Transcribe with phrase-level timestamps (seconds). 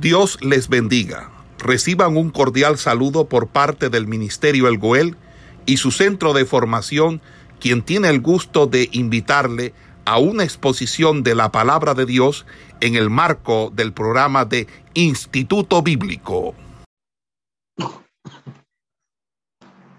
[0.00, 1.30] Dios les bendiga.
[1.58, 5.16] Reciban un cordial saludo por parte del Ministerio El Goel
[5.64, 7.22] y su centro de formación,
[7.60, 9.72] quien tiene el gusto de invitarle
[10.04, 12.44] a una exposición de la palabra de Dios
[12.80, 16.54] en el marco del programa de Instituto Bíblico.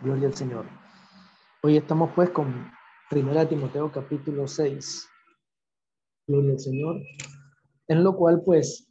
[0.04, 0.66] Gloria al Señor.
[1.64, 2.72] Hoy estamos pues con
[3.10, 5.10] Primera Timoteo capítulo 6.
[6.28, 7.02] Gloria al Señor.
[7.88, 8.87] En lo cual pues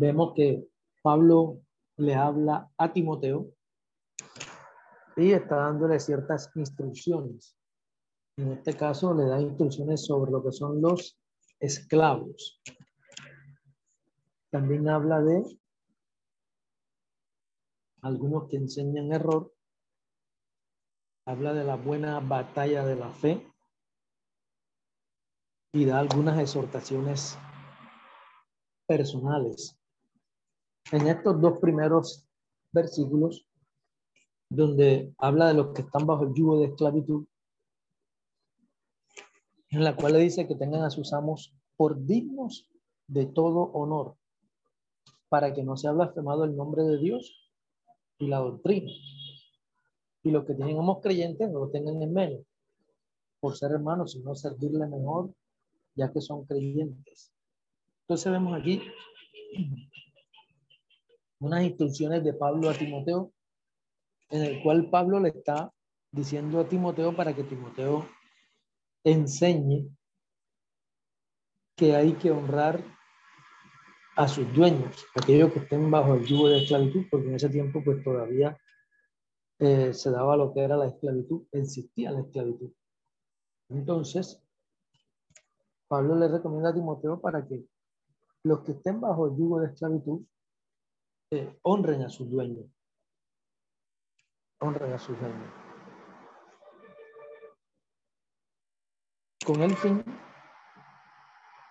[0.00, 0.66] vemos que
[1.02, 1.60] Pablo
[1.98, 3.52] le habla a Timoteo
[5.16, 7.54] y está dándole ciertas instrucciones.
[8.38, 11.20] En este caso le da instrucciones sobre lo que son los
[11.58, 12.62] esclavos.
[14.50, 15.42] También habla de
[18.00, 19.52] algunos que enseñan error.
[21.26, 23.46] Habla de la buena batalla de la fe
[25.74, 27.36] y da algunas exhortaciones
[28.86, 29.79] personales
[30.92, 32.26] en estos dos primeros
[32.72, 33.46] versículos,
[34.48, 37.26] donde habla de los que están bajo el yugo de esclavitud,
[39.70, 42.68] en la cual le dice que tengan a sus amos por dignos
[43.06, 44.16] de todo honor,
[45.28, 47.50] para que no se blasfemado el nombre de Dios
[48.18, 48.90] y la doctrina.
[50.22, 52.40] Y los que tienen amos creyentes no lo tengan en menos,
[53.38, 55.32] por ser hermanos, sino servirle mejor,
[55.94, 57.32] ya que son creyentes.
[58.02, 58.82] Entonces vemos aquí
[61.40, 63.32] unas instrucciones de Pablo a Timoteo,
[64.28, 65.72] en el cual Pablo le está
[66.12, 68.06] diciendo a Timoteo para que Timoteo
[69.04, 69.88] enseñe
[71.76, 72.84] que hay que honrar
[74.16, 77.82] a sus dueños, aquellos que estén bajo el yugo de esclavitud, porque en ese tiempo
[77.82, 78.58] pues todavía
[79.58, 82.70] eh, se daba lo que era la esclavitud, existía la esclavitud.
[83.70, 84.42] Entonces,
[85.88, 87.64] Pablo le recomienda a Timoteo para que
[88.42, 90.22] los que estén bajo el yugo de esclavitud
[91.62, 92.66] honren a sus dueños.
[94.60, 95.50] Honren a sus dueños.
[99.46, 100.04] Con el fin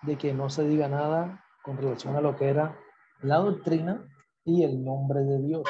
[0.02, 2.78] de que no se diga nada con relación a lo que era
[3.22, 4.08] la doctrina
[4.44, 5.62] y el nombre de Dios.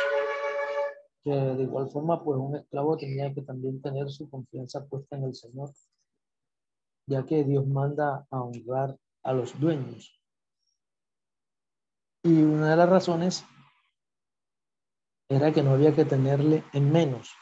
[1.23, 5.25] Que de igual forma, pues un esclavo tenía que también tener su confianza puesta en
[5.25, 5.71] el Señor,
[7.07, 10.17] ya que Dios manda a honrar a los dueños.
[12.23, 13.45] Y una de las razones
[15.31, 17.33] era que no había que tenerle en menos,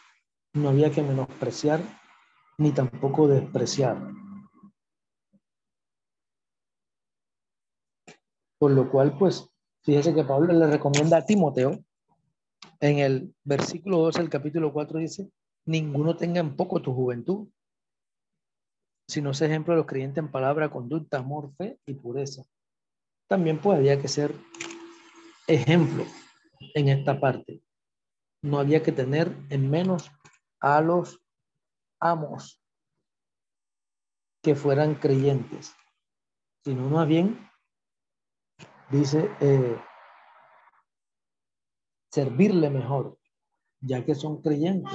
[0.53, 1.81] no había que menospreciar
[2.59, 3.97] ni tampoco despreciar.
[8.59, 9.49] Por lo cual, pues,
[9.84, 11.82] fíjese que Pablo le recomienda a Timoteo,
[12.81, 15.31] en el versículo 2 del capítulo 4 dice,
[15.65, 17.49] ninguno tenga en poco tu juventud,
[19.09, 22.43] sino sea ejemplo de los creyentes en palabra, conducta, amor, fe y pureza.
[23.28, 24.34] También pues había que ser
[25.47, 26.05] ejemplo
[26.75, 27.62] en esta parte
[28.43, 30.10] no había que tener en menos
[30.60, 31.21] a los
[32.00, 32.62] amos
[34.43, 35.75] que fueran creyentes,
[36.65, 37.38] sino más bien,
[38.91, 39.76] dice, eh,
[42.10, 43.19] servirle mejor,
[43.81, 44.93] ya que son creyentes,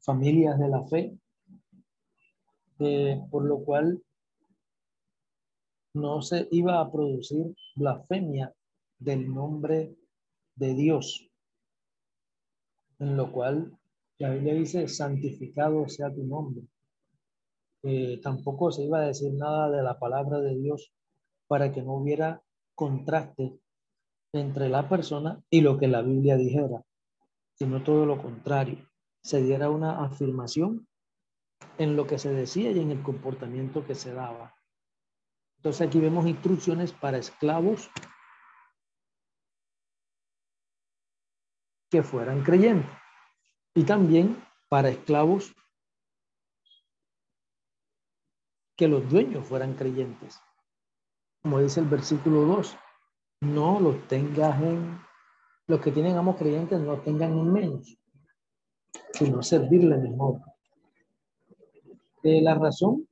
[0.00, 1.18] familias de la fe,
[2.78, 4.02] eh, por lo cual
[5.94, 8.54] no se iba a producir blasfemia
[8.98, 9.96] del nombre
[10.54, 11.27] de Dios
[12.98, 13.78] en lo cual
[14.18, 16.62] la Biblia dice, santificado sea tu nombre.
[17.82, 20.92] Eh, tampoco se iba a decir nada de la palabra de Dios
[21.46, 22.42] para que no hubiera
[22.74, 23.58] contraste
[24.32, 26.84] entre la persona y lo que la Biblia dijera,
[27.54, 28.88] sino todo lo contrario,
[29.22, 30.86] se diera una afirmación
[31.78, 34.54] en lo que se decía y en el comportamiento que se daba.
[35.56, 37.90] Entonces aquí vemos instrucciones para esclavos
[41.90, 42.90] que fueran creyentes
[43.74, 45.54] y también para esclavos
[48.76, 50.40] que los dueños fueran creyentes.
[51.42, 52.76] Como dice el versículo 2,
[53.40, 55.00] no los tengas en,
[55.66, 57.98] los que tienen amos creyentes no tengan en menos,
[59.12, 60.40] sino servirle mejor.
[62.22, 63.08] Eh, la razón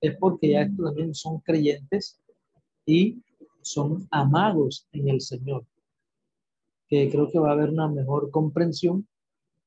[0.00, 2.20] es porque ya estos también son creyentes
[2.84, 3.22] y
[3.62, 5.66] son amados en el Señor
[6.88, 9.08] que creo que va a haber una mejor comprensión,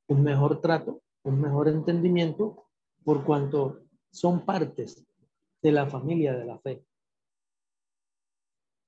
[0.07, 2.65] un mejor trato, un mejor entendimiento,
[3.03, 3.81] por cuanto
[4.11, 5.05] son partes
[5.61, 6.83] de la familia de la fe.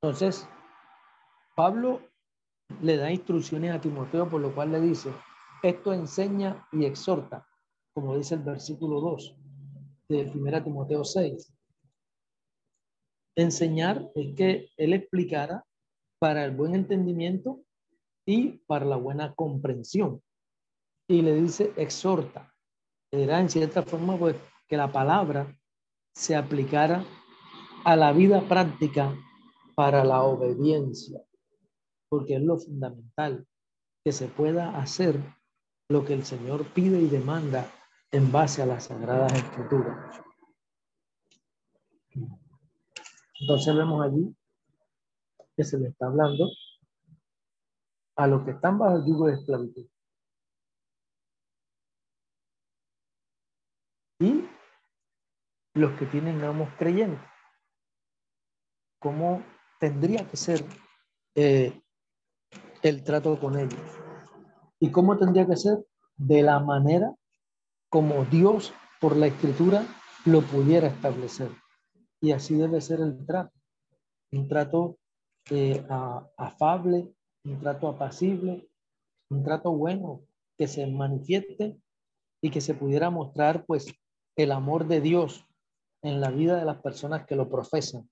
[0.01, 0.47] Entonces,
[1.55, 2.01] Pablo
[2.81, 5.11] le da instrucciones a Timoteo, por lo cual le dice,
[5.61, 7.45] esto enseña y exhorta,
[7.93, 9.35] como dice el versículo 2
[10.09, 11.53] de 1 Timoteo 6.
[13.35, 15.63] Enseñar es que él explicara
[16.19, 17.61] para el buen entendimiento
[18.25, 20.21] y para la buena comprensión.
[21.07, 22.53] Y le dice, exhorta.
[23.11, 24.35] Era en cierta forma pues,
[24.67, 25.57] que la palabra
[26.13, 27.03] se aplicara
[27.83, 29.15] a la vida práctica
[29.75, 31.21] para la obediencia,
[32.09, 33.47] porque es lo fundamental,
[34.03, 35.19] que se pueda hacer
[35.89, 37.69] lo que el Señor pide y demanda
[38.11, 40.21] en base a las sagradas escrituras.
[43.39, 44.35] Entonces vemos allí
[45.57, 46.49] que se le está hablando
[48.21, 49.87] a los que están bajo el yugo de esclavitud.
[54.19, 54.47] Y
[55.73, 57.27] los que tienen amos creyentes.
[58.99, 59.43] ¿Cómo
[59.79, 60.63] tendría que ser
[61.33, 61.81] eh,
[62.83, 63.81] el trato con ellos?
[64.79, 65.83] ¿Y cómo tendría que ser?
[66.15, 67.15] De la manera
[67.89, 69.83] como Dios, por la escritura,
[70.25, 71.49] lo pudiera establecer.
[72.21, 73.51] Y así debe ser el trato.
[74.31, 74.99] Un trato
[75.49, 75.83] eh,
[76.37, 78.69] afable, un trato apacible,
[79.29, 80.21] un trato bueno,
[80.57, 81.77] que se manifieste
[82.41, 83.93] y que se pudiera mostrar pues
[84.35, 85.45] el amor de Dios
[86.03, 88.09] en la vida de las personas que lo profesan.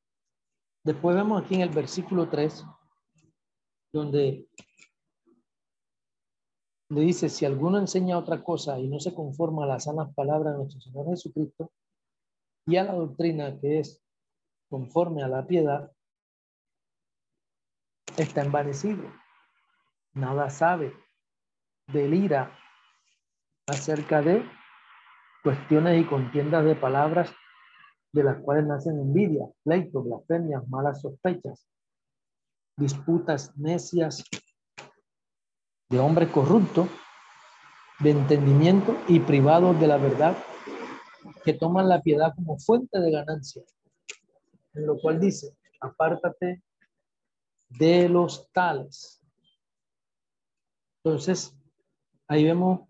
[0.83, 2.65] Después vemos aquí en el versículo 3,
[3.91, 4.47] donde
[6.89, 10.53] le dice, si alguno enseña otra cosa y no se conforma a las sanas palabras
[10.53, 11.71] de nuestro Señor Jesucristo
[12.65, 14.01] y a la doctrina que es
[14.69, 15.91] conforme a la piedad,
[18.23, 19.03] está envanecido,
[20.13, 20.93] nada sabe,
[21.87, 22.51] delira
[23.67, 24.43] acerca de
[25.43, 27.33] cuestiones y contiendas de palabras
[28.11, 31.67] de las cuales nacen envidia, pleitos, blasfemias, malas sospechas,
[32.75, 34.23] disputas necias
[35.89, 36.87] de hombre corrupto,
[37.99, 40.37] de entendimiento y privados de la verdad,
[41.43, 43.63] que toman la piedad como fuente de ganancia,
[44.73, 46.63] en lo cual dice, apártate
[47.69, 49.21] de los tales.
[51.03, 51.55] Entonces,
[52.27, 52.81] ahí vemos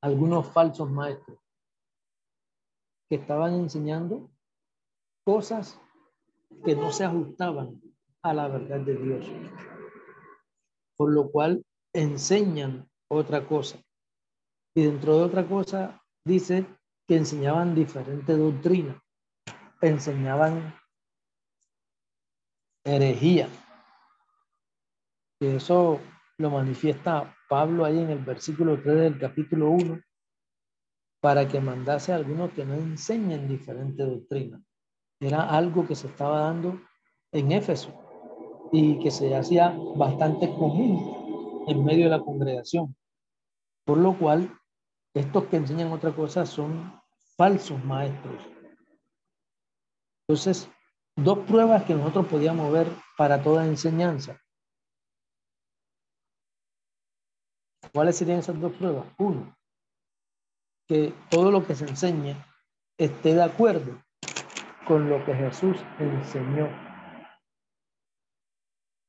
[0.00, 1.38] algunos falsos maestros
[3.08, 4.30] que estaban enseñando
[5.24, 5.80] cosas
[6.64, 7.80] que no se ajustaban
[8.22, 9.26] a la verdad de Dios.
[10.96, 13.78] Por lo cual enseñan otra cosa.
[14.74, 16.66] Y dentro de otra cosa dice
[17.06, 19.02] que enseñaban diferente doctrina.
[19.80, 20.74] Enseñaban
[22.86, 23.48] herejía.
[25.40, 26.00] Y eso
[26.38, 30.00] lo manifiesta Pablo ahí en el versículo 3 del capítulo 1,
[31.20, 34.62] para que mandase a algunos que no enseñen diferente doctrina.
[35.20, 36.80] Era algo que se estaba dando
[37.32, 37.92] en Éfeso
[38.72, 42.96] y que se hacía bastante común en medio de la congregación.
[43.84, 44.50] Por lo cual,
[45.14, 47.00] estos que enseñan otra cosa son
[47.36, 48.42] falsos maestros.
[50.28, 50.70] Entonces,
[51.16, 54.38] dos pruebas que nosotros podíamos ver para toda enseñanza.
[57.92, 59.06] ¿Cuáles serían esas dos pruebas?
[59.18, 59.56] Uno,
[60.86, 62.36] que todo lo que se enseñe
[62.98, 64.02] esté de acuerdo
[64.86, 66.68] con lo que Jesús enseñó.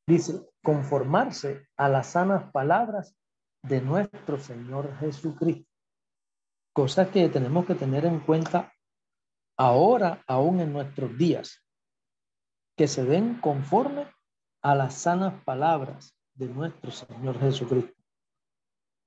[0.07, 3.15] Dice, conformarse a las sanas palabras
[3.63, 5.69] de nuestro Señor Jesucristo.
[6.73, 8.71] Cosa que tenemos que tener en cuenta
[9.57, 11.66] ahora, aún en nuestros días
[12.77, 14.07] que se den conforme
[14.61, 17.99] a las sanas palabras de nuestro Señor Jesucristo,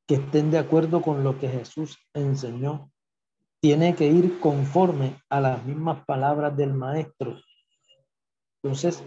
[0.06, 2.90] que estén de acuerdo con lo que Jesús enseñó.
[3.62, 7.38] Tiene que ir conforme a las mismas palabras del Maestro.
[8.62, 9.04] Entonces,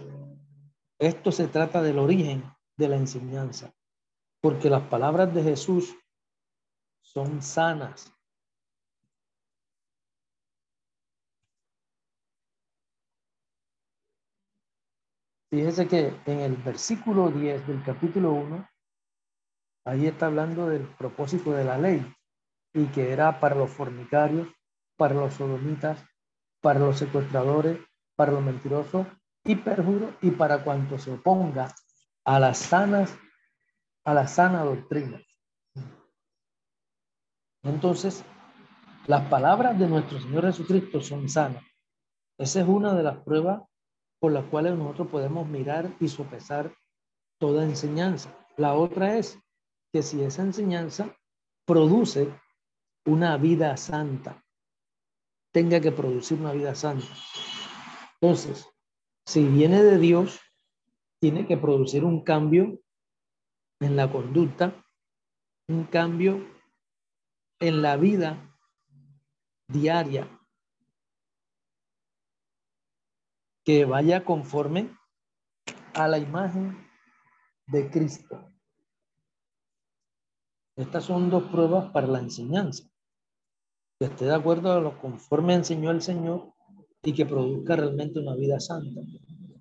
[0.98, 2.44] esto se trata del origen
[2.78, 3.74] de la enseñanza,
[4.40, 5.94] porque las palabras de Jesús
[7.02, 8.13] son sanas,
[15.54, 18.68] Fíjese que en el versículo 10 del capítulo 1,
[19.84, 22.04] ahí está hablando del propósito de la ley
[22.72, 24.48] y que era para los fornicarios,
[24.96, 26.04] para los sodomitas,
[26.60, 27.78] para los secuestradores,
[28.16, 29.06] para los mentirosos
[29.44, 31.72] y perjuros y para cuanto se oponga
[32.24, 33.16] a las sanas,
[34.04, 35.22] a la sana doctrina.
[37.62, 38.24] Entonces,
[39.06, 41.62] las palabras de nuestro Señor Jesucristo son sanas.
[42.38, 43.62] Esa es una de las pruebas
[44.24, 46.74] por las cuales nosotros podemos mirar y sopesar
[47.38, 48.34] toda enseñanza.
[48.56, 49.38] La otra es
[49.92, 51.14] que si esa enseñanza
[51.66, 52.32] produce
[53.04, 54.42] una vida santa,
[55.52, 57.06] tenga que producir una vida santa.
[58.18, 58.66] Entonces,
[59.26, 60.40] si viene de Dios,
[61.20, 62.80] tiene que producir un cambio
[63.78, 64.72] en la conducta,
[65.68, 66.42] un cambio
[67.60, 68.56] en la vida
[69.68, 70.26] diaria
[73.64, 74.90] que vaya conforme
[75.94, 76.76] a la imagen
[77.66, 78.50] de Cristo.
[80.76, 82.84] Estas son dos pruebas para la enseñanza.
[83.98, 86.52] Que esté de acuerdo a lo conforme enseñó el Señor
[87.02, 89.00] y que produzca realmente una vida santa.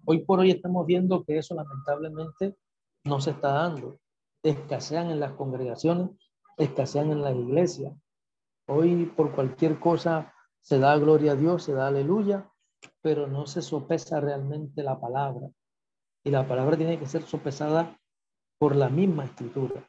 [0.06, 2.58] Hoy por hoy estamos viendo que eso lamentablemente
[3.06, 4.00] no se está dando.
[4.42, 6.10] Escasean en las congregaciones,
[6.58, 7.94] escasean en las iglesias.
[8.68, 12.50] Hoy por cualquier cosa se da gloria a Dios, se da aleluya,
[13.04, 15.48] pero no se sopesa realmente la palabra.
[16.26, 18.00] Y la palabra tiene que ser sopesada
[18.58, 19.88] por la misma escritura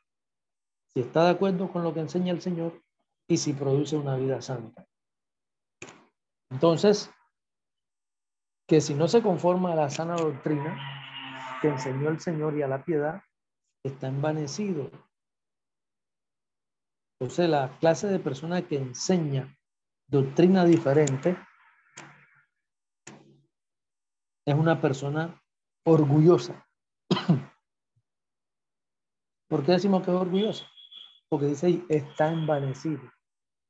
[0.94, 2.80] si está de acuerdo con lo que enseña el Señor
[3.28, 4.86] y si produce una vida santa.
[6.50, 7.10] Entonces,
[8.68, 10.78] que si no se conforma a la sana doctrina
[11.60, 13.22] que enseñó el Señor y a la piedad,
[13.82, 14.90] está envanecido.
[17.18, 19.56] Entonces, la clase de persona que enseña
[20.06, 21.36] doctrina diferente
[24.46, 25.40] es una persona
[25.84, 26.66] orgullosa.
[29.48, 30.66] ¿Por qué decimos que es orgullosa?
[31.34, 33.10] porque dice está envanecido.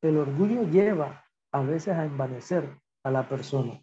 [0.03, 3.83] El orgullo lleva a veces a envanecer a la persona.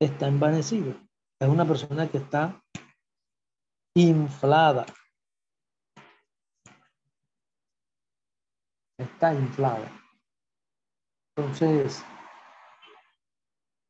[0.00, 1.00] Está envanecido.
[1.40, 2.60] Es una persona que está
[3.94, 4.84] inflada.
[8.98, 9.92] Está inflada.
[11.36, 12.04] Entonces,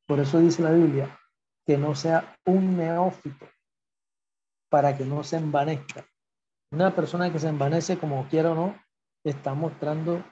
[0.06, 1.18] por eso dice la Biblia
[1.66, 3.46] que no sea un neófito
[4.68, 6.06] para que no se envanezca.
[6.70, 8.82] Una persona que se envanece como quiera o no,
[9.24, 10.24] está mostrando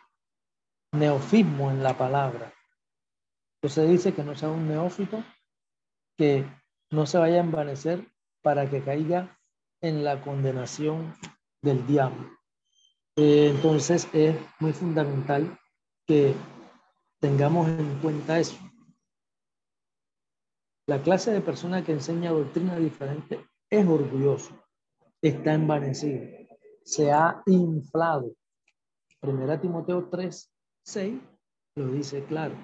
[0.92, 2.52] neofismo en la palabra.
[3.56, 5.24] Entonces dice que no sea un neófito,
[6.18, 6.44] que
[6.90, 8.06] no se vaya a envanecer
[8.42, 9.38] para que caiga
[9.80, 11.14] en la condenación
[11.62, 12.30] del diablo.
[13.16, 15.58] Eh, entonces es muy fundamental
[16.06, 16.34] que
[17.20, 18.56] tengamos en cuenta eso.
[20.86, 24.58] La clase de persona que enseña doctrina diferente es orgulloso,
[25.20, 26.26] está envanecido,
[26.84, 28.34] se ha inflado
[29.22, 30.52] Primera Timoteo 3,
[30.84, 31.20] 6
[31.76, 32.56] lo dice claro.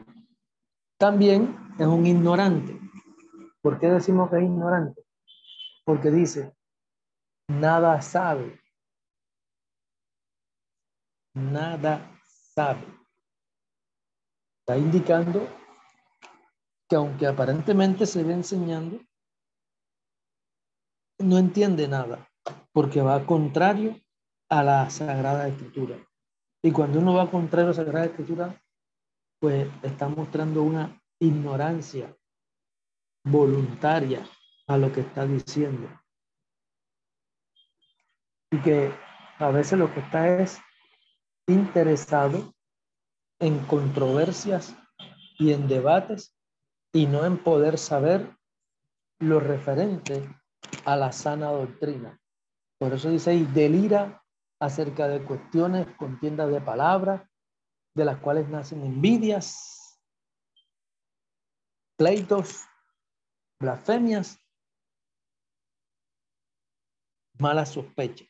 [0.98, 2.76] También es un ignorante.
[3.62, 5.00] ¿Por qué decimos que es ignorante?
[5.84, 6.52] Porque dice,
[7.46, 8.60] nada sabe.
[11.34, 12.86] Nada sabe.
[14.58, 15.48] Está indicando
[16.88, 19.00] que aunque aparentemente se ve enseñando,
[21.18, 22.28] no entiende nada,
[22.72, 24.00] porque va contrario
[24.48, 25.98] a la Sagrada Escritura.
[26.62, 28.60] Y cuando uno va contra la Sagrada Escritura,
[29.40, 32.16] pues está mostrando una ignorancia
[33.24, 34.26] voluntaria
[34.66, 35.88] a lo que está diciendo.
[38.50, 38.92] Y que
[39.38, 40.58] a veces lo que está es
[41.46, 42.54] interesado
[43.40, 44.76] en controversias
[45.38, 46.37] y en debates
[46.92, 48.36] y no en poder saber
[49.20, 50.28] lo referente
[50.84, 52.20] a la sana doctrina.
[52.78, 54.22] Por eso dice ahí, delira
[54.60, 57.28] acerca de cuestiones, contiendas de palabras,
[57.94, 60.00] de las cuales nacen envidias,
[61.96, 62.64] pleitos,
[63.60, 64.40] blasfemias,
[67.38, 68.28] malas sospechas.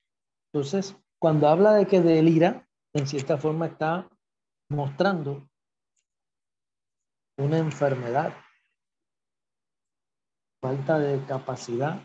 [0.52, 4.08] Entonces, cuando habla de que delira, en cierta forma está
[4.70, 5.48] mostrando
[7.38, 8.34] una enfermedad,
[10.60, 12.02] falta de capacidad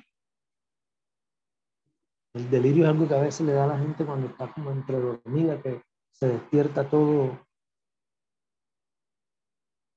[2.33, 4.71] el delirio es algo que a veces le da a la gente cuando está como
[4.71, 7.45] entre dormida, que se despierta todo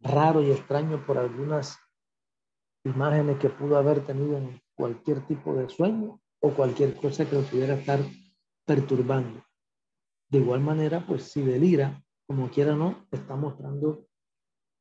[0.01, 1.79] raro y extraño por algunas
[2.85, 7.43] imágenes que pudo haber tenido en cualquier tipo de sueño o cualquier cosa que lo
[7.43, 8.01] pudiera estar
[8.67, 9.43] perturbando.
[10.29, 14.07] De igual manera, pues si delira, como quiera o no, está mostrando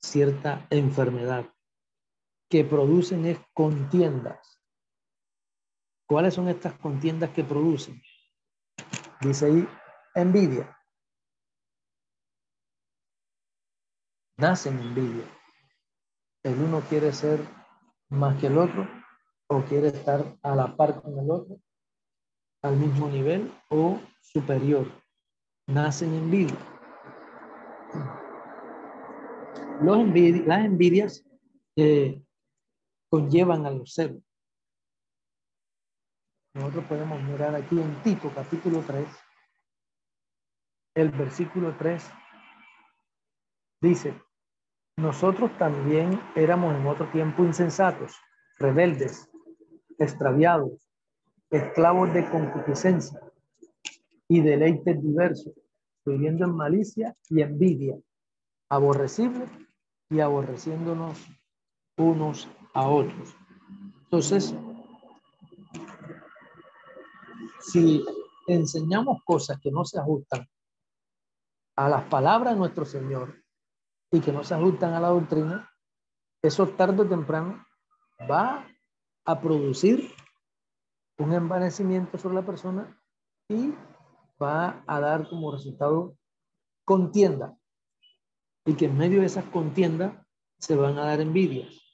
[0.02, 1.55] cierta enfermedad
[2.50, 4.56] que producen es contiendas
[6.08, 8.00] ¿Cuáles son estas contiendas que producen?
[9.22, 9.68] Dice ahí,
[10.14, 10.78] envidia.
[14.38, 15.26] Nacen envidia.
[16.44, 17.40] El uno quiere ser
[18.10, 18.88] más que el otro
[19.48, 21.60] o quiere estar a la par con el otro,
[22.62, 24.86] al mismo nivel o superior.
[25.66, 26.58] Nacen envidia.
[29.82, 30.06] Los
[30.46, 31.26] las envidias
[31.76, 32.22] eh,
[33.16, 34.22] conllevan a los celos.
[36.54, 39.08] Nosotros podemos mirar aquí en Tito capítulo 3,
[40.96, 42.04] el versículo 3
[43.82, 44.22] dice,
[44.98, 48.18] nosotros también éramos en otro tiempo insensatos,
[48.58, 49.30] rebeldes,
[49.98, 50.86] extraviados,
[51.50, 53.22] esclavos de concupiscencia
[54.28, 55.54] y deleites diversos,
[56.06, 57.98] viviendo en malicia y envidia,
[58.70, 59.50] aborrecibles
[60.10, 61.26] y aborreciéndonos
[61.98, 63.36] unos a otros.
[64.04, 64.54] Entonces,
[67.60, 68.06] si
[68.48, 70.48] enseñamos cosas que no se ajustan
[71.78, 73.44] a las palabras de nuestro Señor
[74.12, 75.70] y que no se ajustan a la doctrina,
[76.44, 77.66] eso tarde o temprano
[78.30, 78.68] va
[79.26, 80.14] a producir
[81.18, 83.02] un envanecimiento sobre la persona
[83.50, 83.74] y
[84.42, 86.18] va a dar como resultado
[86.84, 87.58] contienda.
[88.66, 90.14] Y que en medio de esas contiendas
[90.60, 91.85] se van a dar envidias,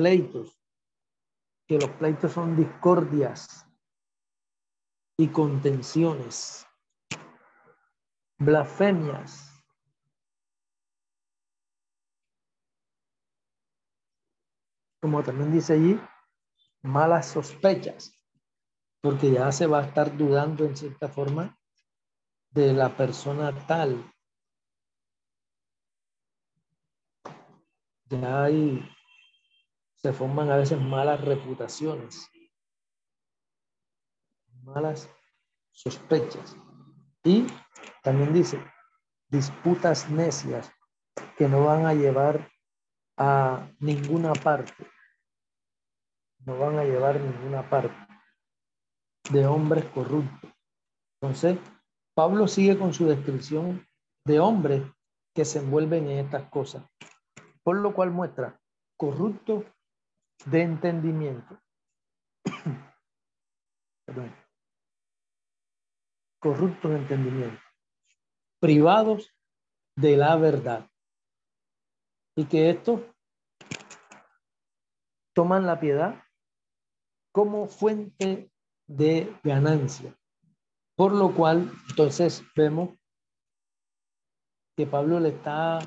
[0.00, 0.58] pleitos,
[1.68, 3.66] que los pleitos son discordias
[5.18, 6.66] y contenciones,
[8.38, 9.62] blasfemias.
[15.02, 16.00] Como también dice allí,
[16.80, 18.10] malas sospechas,
[19.02, 21.58] porque ya se va a estar dudando en cierta forma
[22.52, 24.10] de la persona tal.
[28.08, 28.82] Ya hay,
[30.02, 32.30] se forman a veces malas reputaciones,
[34.62, 35.10] malas
[35.72, 36.56] sospechas.
[37.22, 37.46] Y
[38.02, 38.62] también dice,
[39.28, 40.72] disputas necias
[41.36, 42.50] que no van a llevar
[43.18, 44.86] a ninguna parte.
[46.46, 47.96] No van a llevar ninguna parte
[49.30, 50.50] de hombres corruptos.
[51.20, 51.58] Entonces,
[52.14, 53.86] Pablo sigue con su descripción
[54.24, 54.82] de hombres
[55.34, 56.84] que se envuelven en estas cosas,
[57.62, 58.58] por lo cual muestra
[58.96, 59.64] corrupto
[60.46, 61.60] de entendimiento.
[66.40, 67.60] corruptos de entendimiento,
[68.58, 69.30] privados
[69.96, 70.90] de la verdad.
[72.36, 73.02] Y que estos
[75.34, 76.22] toman la piedad
[77.32, 78.50] como fuente
[78.86, 80.16] de ganancia.
[80.96, 82.90] Por lo cual, entonces vemos
[84.76, 85.78] que Pablo le está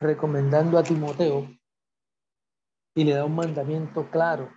[0.00, 1.48] recomendando a Timoteo
[2.94, 4.50] y le da un mandamiento claro.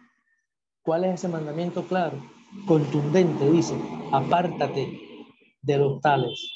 [0.83, 2.21] ¿Cuál es ese mandamiento claro?
[2.67, 3.75] Contundente, dice,
[4.11, 4.99] apártate
[5.61, 6.51] de los tales.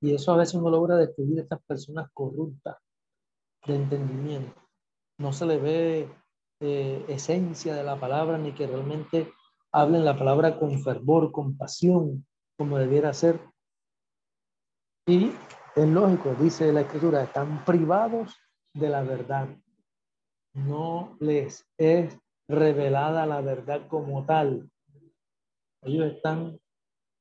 [0.00, 2.76] Y eso a veces uno logra descubrir a estas personas corruptas
[3.66, 4.54] de entendimiento.
[5.18, 6.08] No se le ve
[6.60, 9.32] eh, esencia de la palabra ni que realmente
[9.72, 12.26] hablen la palabra con fervor, con pasión,
[12.56, 13.40] como debiera ser.
[15.06, 15.32] Y
[15.74, 18.36] es lógico, dice la escritura, están privados
[18.74, 19.48] de la verdad.
[20.66, 22.18] No les es
[22.48, 24.70] revelada la verdad como tal.
[25.82, 26.58] Ellos están,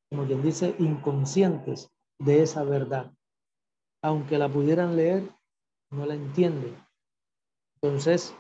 [0.09, 3.11] como quien dice, inconscientes de esa verdad.
[4.01, 5.29] Aunque la pudieran leer,
[5.91, 6.75] no la entienden.
[7.81, 8.33] Entonces,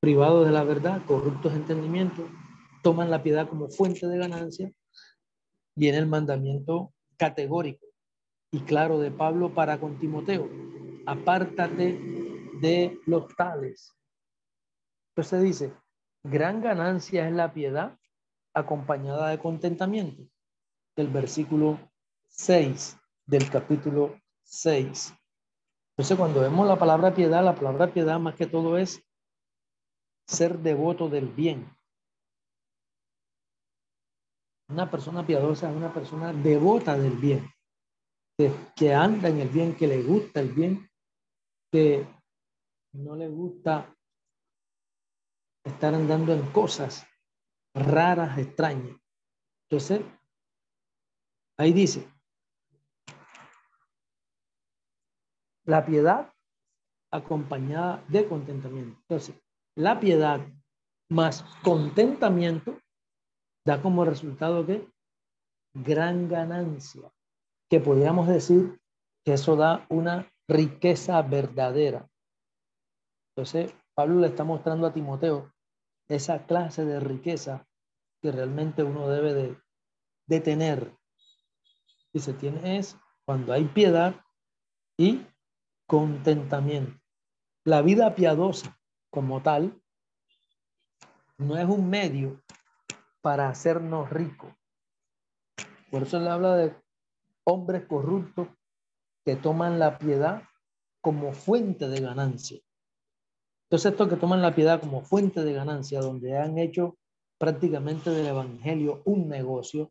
[0.00, 2.28] privados de la verdad, corruptos de entendimiento,
[2.82, 4.70] toman la piedad como fuente de ganancia,
[5.74, 7.86] viene el mandamiento categórico
[8.52, 10.48] y claro de Pablo para con Timoteo,
[11.06, 12.13] apártate
[12.64, 13.94] de los tales.
[15.10, 15.74] Entonces dice,
[16.22, 17.98] gran ganancia es la piedad
[18.54, 20.22] acompañada de contentamiento.
[20.96, 21.78] El versículo
[22.28, 22.96] 6
[23.26, 25.14] del capítulo 6.
[25.90, 29.02] Entonces cuando vemos la palabra piedad, la palabra piedad más que todo es
[30.26, 31.68] ser devoto del bien.
[34.68, 37.46] Una persona piadosa es una persona devota del bien,
[38.74, 40.88] que, anda en el bien, que le gusta el bien,
[41.70, 42.06] que
[42.94, 43.94] no le gusta
[45.64, 47.06] estar andando en cosas
[47.74, 48.96] raras, extrañas.
[49.68, 50.02] Entonces,
[51.58, 52.08] ahí dice,
[55.64, 56.32] la piedad
[57.10, 58.98] acompañada de contentamiento.
[59.00, 59.36] Entonces,
[59.76, 60.40] la piedad
[61.08, 62.78] más contentamiento
[63.64, 64.88] da como resultado que
[65.72, 67.10] gran ganancia,
[67.68, 68.80] que podríamos decir
[69.24, 72.08] que eso da una riqueza verdadera.
[73.36, 75.52] Entonces, Pablo le está mostrando a Timoteo
[76.08, 77.66] esa clase de riqueza
[78.22, 79.58] que realmente uno debe de,
[80.26, 80.96] de tener.
[82.12, 84.14] Y se tiene es cuando hay piedad
[84.96, 85.26] y
[85.86, 86.96] contentamiento.
[87.64, 88.78] La vida piadosa
[89.10, 89.80] como tal
[91.38, 92.40] no es un medio
[93.20, 94.52] para hacernos ricos.
[95.90, 96.76] Por eso le habla de
[97.44, 98.48] hombres corruptos
[99.24, 100.42] que toman la piedad
[101.00, 102.60] como fuente de ganancia.
[103.74, 106.96] Entonces, estos que toman la piedad como fuente de ganancia, donde han hecho
[107.38, 109.90] prácticamente del Evangelio un negocio,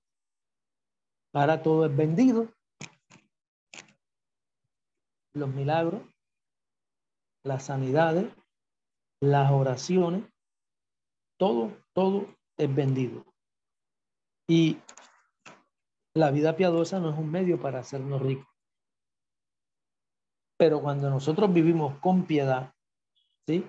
[1.34, 2.48] para todo es vendido.
[5.34, 6.02] Los milagros,
[7.44, 8.34] las sanidades,
[9.20, 10.24] las oraciones,
[11.38, 13.26] todo, todo es vendido.
[14.48, 14.78] Y
[16.16, 18.48] la vida piadosa no es un medio para hacernos ricos.
[20.58, 22.73] Pero cuando nosotros vivimos con piedad,
[23.48, 23.66] ¿sí?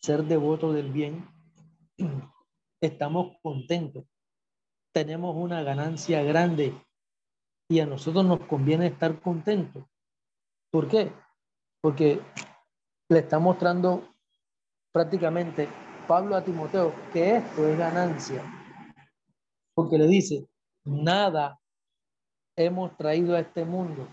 [0.00, 1.28] ser devoto del bien,
[2.80, 4.04] estamos contentos
[4.96, 6.72] tenemos una ganancia grande
[7.68, 9.84] y a nosotros nos conviene estar contentos.
[10.70, 11.12] ¿Por qué?
[11.82, 12.18] Porque
[13.10, 14.08] le está mostrando
[14.92, 15.68] prácticamente
[16.08, 18.42] Pablo a Timoteo que esto es ganancia.
[19.74, 20.48] Porque le dice,
[20.82, 21.60] nada
[22.56, 24.08] hemos traído a este mundo,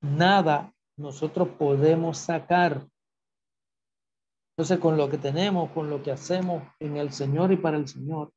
[0.00, 2.84] nada nosotros podemos sacar.
[4.56, 7.86] Entonces, con lo que tenemos, con lo que hacemos en el Señor y para el
[7.86, 8.32] Señor,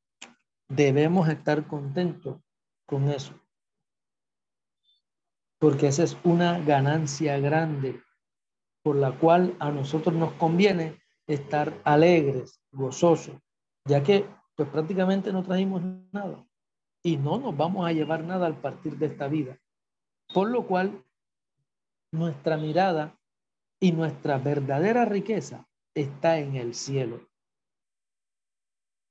[0.67, 2.41] debemos estar contentos
[2.85, 3.33] con eso.
[5.59, 8.01] Porque esa es una ganancia grande
[8.83, 13.37] por la cual a nosotros nos conviene estar alegres, gozosos,
[13.85, 16.45] ya que pues prácticamente no trajimos nada
[17.01, 19.57] y no nos vamos a llevar nada al partir de esta vida.
[20.33, 21.01] Por lo cual
[22.11, 23.17] nuestra mirada
[23.79, 27.27] y nuestra verdadera riqueza está en el cielo.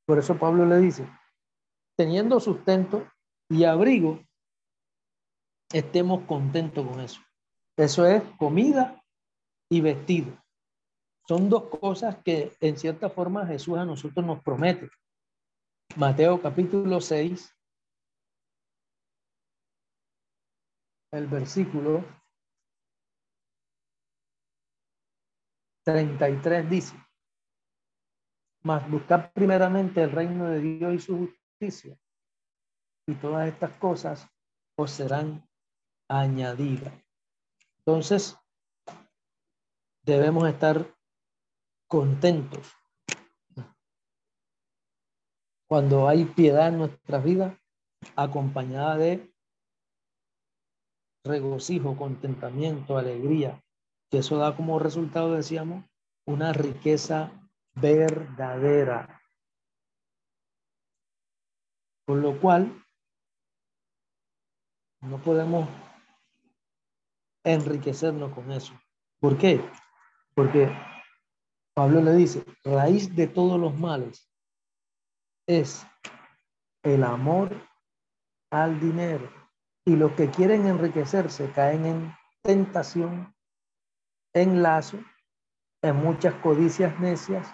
[0.06, 1.08] Por eso Pablo le dice,
[1.96, 3.06] teniendo sustento
[3.50, 4.20] y abrigo,
[5.72, 7.20] estemos contentos con eso.
[7.76, 9.04] Eso es comida
[9.70, 10.42] y vestido.
[11.28, 14.88] Son dos cosas que en cierta forma Jesús a nosotros nos promete.
[15.96, 17.54] Mateo capítulo 6,
[21.12, 22.04] el versículo
[25.88, 26.94] 33 dice,
[28.62, 31.98] mas buscar primeramente el reino de Dios y su justicia,
[33.06, 34.28] y todas estas cosas
[34.76, 35.48] os serán
[36.06, 36.92] añadidas.
[37.78, 38.36] Entonces,
[40.04, 40.94] debemos estar
[41.88, 42.70] contentos.
[45.70, 47.58] Cuando hay piedad en nuestras vidas,
[48.14, 49.34] acompañada de
[51.24, 53.64] regocijo, contentamiento, alegría,
[54.10, 55.84] que eso da como resultado, decíamos,
[56.26, 57.32] una riqueza
[57.74, 59.22] verdadera.
[62.06, 62.84] Por lo cual,
[65.00, 65.68] no podemos
[67.44, 68.72] enriquecernos con eso.
[69.20, 69.60] ¿Por qué?
[70.34, 70.70] Porque
[71.74, 74.28] Pablo le dice, raíz de todos los males
[75.46, 75.86] es
[76.82, 77.54] el amor
[78.50, 79.30] al dinero.
[79.84, 83.34] Y los que quieren enriquecerse caen en tentación,
[84.42, 84.98] en lazo,
[85.82, 87.52] en muchas codicias necias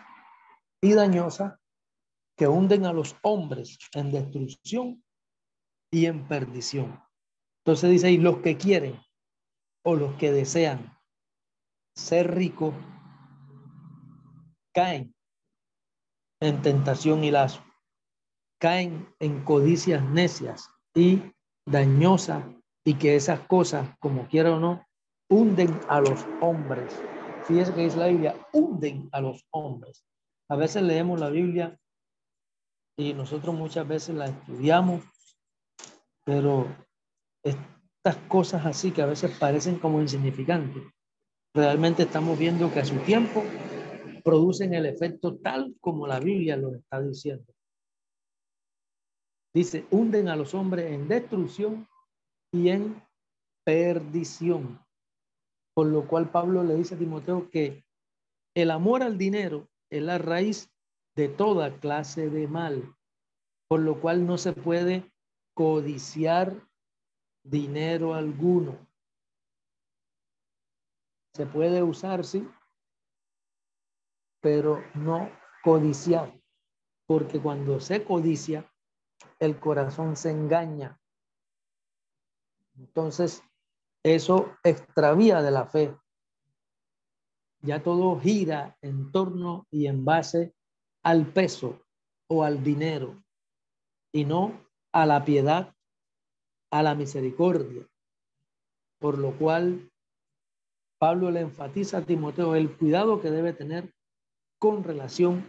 [0.81, 1.59] y dañosas
[2.37, 5.05] que hunden a los hombres en destrucción
[5.90, 7.01] y en perdición.
[7.64, 9.01] Entonces dice ahí, los que quieren
[9.85, 10.99] o los que desean
[11.94, 12.75] ser ricos
[14.75, 15.14] caen
[16.40, 17.64] en tentación y lazo,
[18.59, 21.23] caen en codicias necias y
[21.64, 22.44] dañosas
[22.85, 24.85] y que esas cosas, como quiera o no,
[25.28, 26.94] hunden a los hombres.
[27.44, 30.04] Fíjese que dice la Biblia, hunden a los hombres.
[30.48, 31.78] A veces leemos la Biblia
[32.96, 35.02] y nosotros muchas veces la estudiamos,
[36.24, 36.66] pero
[37.42, 40.82] estas cosas así que a veces parecen como insignificantes,
[41.54, 43.42] realmente estamos viendo que a su tiempo
[44.22, 47.52] producen el efecto tal como la Biblia lo está diciendo.
[49.54, 51.87] Dice, hunden a los hombres en destrucción
[52.52, 53.00] y en
[53.64, 54.84] perdición.
[55.74, 57.84] Por lo cual Pablo le dice a Timoteo que
[58.54, 60.70] el amor al dinero es la raíz
[61.16, 62.96] de toda clase de mal,
[63.68, 65.12] por lo cual no se puede
[65.54, 66.54] codiciar
[67.42, 68.78] dinero alguno.
[71.34, 72.48] Se puede usar, sí,
[74.40, 75.30] pero no
[75.62, 76.32] codiciar,
[77.06, 78.70] porque cuando se codicia,
[79.38, 81.00] el corazón se engaña.
[82.76, 83.42] Entonces,
[84.05, 85.97] eso extravía de la fe.
[87.62, 90.55] Ya todo gira en torno y en base
[91.03, 91.81] al peso
[92.29, 93.23] o al dinero
[94.12, 94.61] y no
[94.93, 95.75] a la piedad,
[96.71, 97.87] a la misericordia.
[99.01, 99.90] Por lo cual,
[100.99, 103.93] Pablo le enfatiza a Timoteo el cuidado que debe tener
[104.59, 105.47] con relación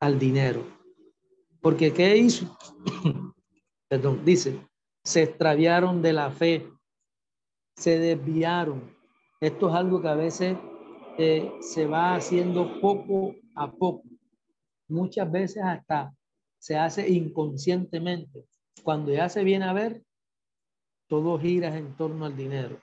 [0.00, 0.64] al dinero.
[1.60, 2.56] Porque ¿qué hizo?
[3.88, 4.60] Perdón, dice,
[5.04, 6.68] se extraviaron de la fe,
[7.76, 8.94] se desviaron.
[9.40, 10.56] Esto es algo que a veces
[11.18, 14.04] eh, se va haciendo poco a poco.
[14.88, 16.14] Muchas veces hasta
[16.58, 18.46] se hace inconscientemente.
[18.82, 20.02] Cuando ya se viene a ver,
[21.08, 22.80] todo gira en torno al dinero.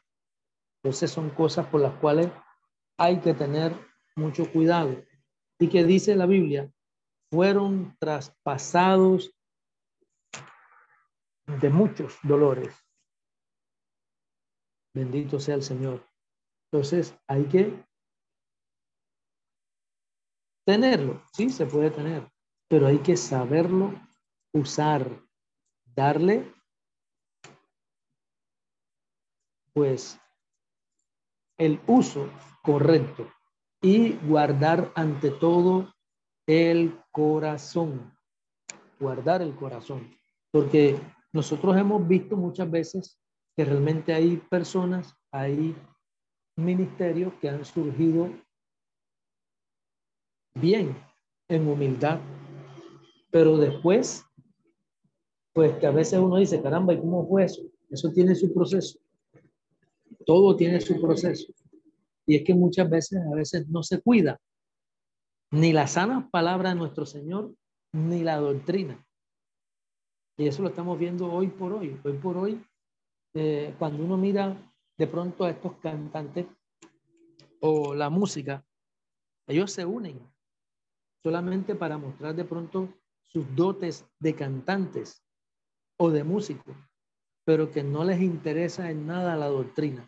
[0.82, 2.30] Entonces son cosas por las cuales
[2.98, 3.74] hay que tener
[4.16, 5.04] mucho cuidado
[5.60, 6.70] y que dice la Biblia,
[7.32, 9.34] fueron traspasados
[11.48, 12.83] de muchos dolores.
[14.94, 16.06] Bendito sea el Señor.
[16.72, 17.84] Entonces hay que
[20.66, 22.28] tenerlo, sí, se puede tener,
[22.68, 23.94] pero hay que saberlo
[24.54, 25.22] usar.
[25.96, 26.52] darle
[29.74, 30.20] pues
[31.58, 32.30] el uso
[32.64, 33.28] correcto
[33.82, 35.94] y guardar ante todo
[36.48, 38.16] el corazón.
[39.00, 40.16] Guardar el corazón.
[40.52, 41.00] Porque
[41.32, 43.20] nosotros hemos visto muchas veces
[43.56, 45.76] que realmente hay personas, hay
[46.56, 48.30] ministerios que han surgido
[50.56, 50.96] bien,
[51.50, 52.20] en humildad,
[53.32, 54.26] pero después,
[55.54, 57.64] pues que a veces uno dice, caramba, ¿y cómo fue eso?
[57.90, 59.00] Eso tiene su proceso.
[60.26, 61.54] Todo tiene su proceso.
[62.26, 64.40] Y es que muchas veces, a veces no se cuida
[65.52, 67.54] ni la sana palabra de nuestro Señor,
[67.92, 69.06] ni la doctrina.
[70.38, 72.00] Y eso lo estamos viendo hoy por hoy.
[72.04, 72.64] Hoy por hoy,
[73.34, 74.56] eh, cuando uno mira
[74.98, 76.46] de pronto a estos cantantes
[77.60, 78.64] o la música,
[79.48, 80.20] ellos se unen
[81.22, 82.94] solamente para mostrar de pronto
[83.24, 85.24] sus dotes de cantantes
[85.98, 86.76] o de músicos,
[87.46, 90.08] pero que no les interesa en nada la doctrina.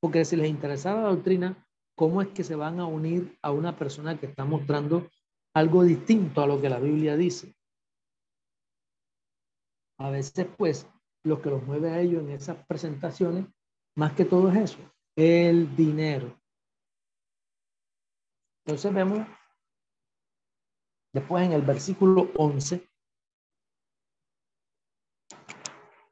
[0.00, 3.76] Porque si les interesara la doctrina, ¿cómo es que se van a unir a una
[3.76, 5.08] persona que está mostrando
[5.54, 7.54] algo distinto a lo que la Biblia dice?
[9.98, 10.86] A veces, pues,
[11.28, 13.46] lo que los mueve a ellos en esas presentaciones,
[13.96, 14.78] más que todo es eso,
[15.14, 16.36] el dinero.
[18.64, 19.26] Entonces vemos
[21.12, 22.88] después en el versículo 11,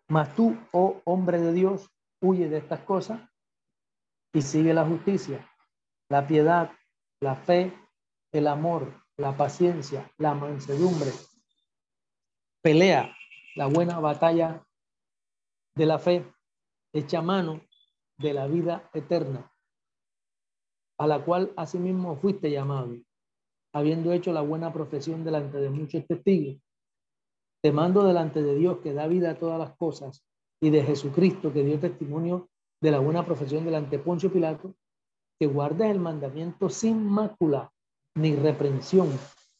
[0.08, 3.20] mas tú, oh hombre de Dios, huye de estas cosas
[4.32, 5.48] y sigue la justicia,
[6.08, 6.70] la piedad,
[7.20, 7.72] la fe,
[8.32, 11.10] el amor, la paciencia, la mansedumbre.
[12.62, 13.16] Pelea
[13.54, 14.65] la buena batalla
[15.76, 16.26] de la fe,
[16.92, 17.60] echa mano
[18.18, 19.52] de la vida eterna,
[20.98, 22.96] a la cual asimismo fuiste llamado,
[23.74, 26.56] habiendo hecho la buena profesión delante de muchos testigos.
[27.62, 30.24] Te mando delante de Dios que da vida a todas las cosas
[30.60, 32.48] y de Jesucristo que dio testimonio
[32.80, 34.74] de la buena profesión delante de Poncio Pilato,
[35.38, 37.70] que guardes el mandamiento sin mácula
[38.14, 39.10] ni reprensión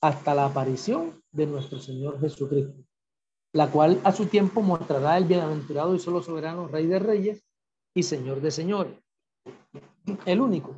[0.01, 2.83] hasta la aparición de nuestro Señor Jesucristo,
[3.57, 7.43] la cual a su tiempo mostrará el bienaventurado y solo soberano Rey de Reyes
[7.95, 9.03] y Señor de Señores,
[10.27, 10.75] el único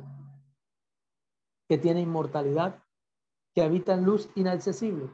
[1.67, 2.81] que tiene inmortalidad,
[3.53, 5.09] que habita en luz inaccesible,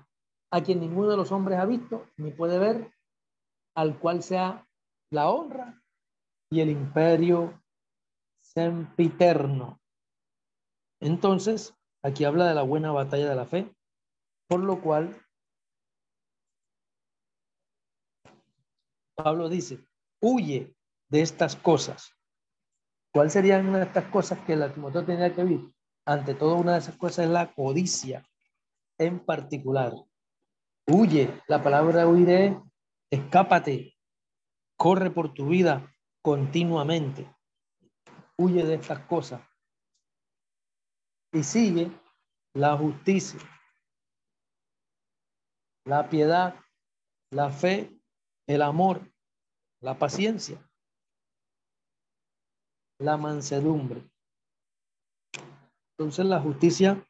[0.52, 2.94] a quien ninguno de los hombres ha visto ni puede ver,
[3.76, 4.68] al cual sea
[5.10, 5.82] la honra
[6.52, 7.64] y el imperio
[8.42, 9.80] sempiterno.
[11.02, 11.74] Entonces,
[12.04, 13.76] aquí habla de la buena batalla de la fe,
[14.48, 15.20] por lo cual
[19.16, 19.80] Pablo dice,
[20.22, 20.76] huye
[21.10, 22.14] de estas cosas.
[23.14, 25.74] ¿Cuál serían una de estas cosas que la Timoteo tenía que vivir?
[26.06, 28.28] Ante todo, una de esas cosas es la codicia
[28.98, 29.94] en particular.
[30.88, 32.60] Huye, la palabra huir
[33.10, 33.98] escápate,
[34.78, 37.34] corre por tu vida, continuamente.
[38.38, 39.42] Huye de estas cosas.
[41.32, 41.90] Y sigue
[42.54, 43.40] la justicia,
[45.86, 46.56] la piedad,
[47.32, 47.92] la fe,
[48.48, 49.02] el amor,
[49.82, 50.60] la paciencia,
[53.00, 54.04] la mansedumbre.
[55.98, 57.06] Entonces la justicia,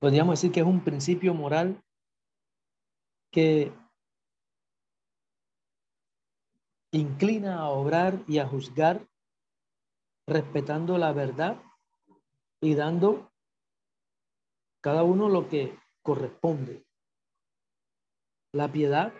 [0.00, 1.82] podríamos decir que es un principio moral
[3.30, 3.72] que
[6.92, 9.06] inclina a obrar y a juzgar
[10.26, 11.62] respetando la verdad
[12.60, 13.30] y dando
[14.82, 16.84] cada uno lo que corresponde.
[18.52, 19.12] La piedad,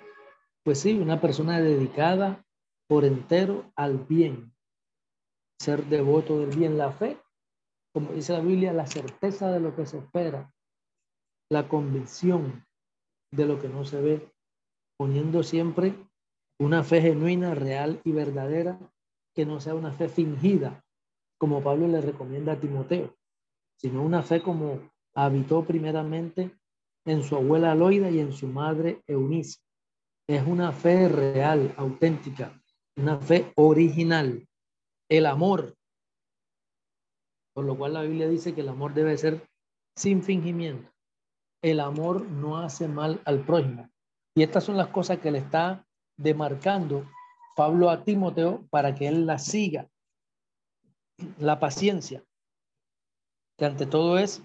[0.65, 2.45] pues sí, una persona dedicada
[2.89, 4.53] por entero al bien,
[5.61, 7.17] ser devoto del bien, la fe,
[7.93, 10.53] como dice la Biblia, la certeza de lo que se espera,
[11.51, 12.65] la convicción
[13.33, 14.33] de lo que no se ve,
[14.97, 15.95] poniendo siempre
[16.59, 18.79] una fe genuina, real y verdadera,
[19.35, 20.85] que no sea una fe fingida,
[21.39, 23.17] como Pablo le recomienda a Timoteo,
[23.77, 26.55] sino una fe como habitó primeramente
[27.05, 29.61] en su abuela Loida y en su madre Eunice.
[30.29, 32.61] Es una fe real, auténtica,
[32.97, 34.47] una fe original.
[35.09, 35.75] El amor,
[37.53, 39.49] por lo cual la Biblia dice que el amor debe ser
[39.97, 40.91] sin fingimiento.
[41.63, 43.91] El amor no hace mal al prójimo.
[44.35, 45.85] Y estas son las cosas que le está
[46.17, 47.05] demarcando
[47.57, 49.89] Pablo a Timoteo para que él la siga.
[51.39, 52.25] La paciencia,
[53.59, 54.43] que ante todo es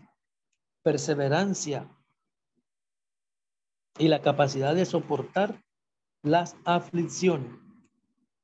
[0.84, 1.90] perseverancia
[3.98, 5.62] y la capacidad de soportar
[6.24, 7.52] las aflicciones.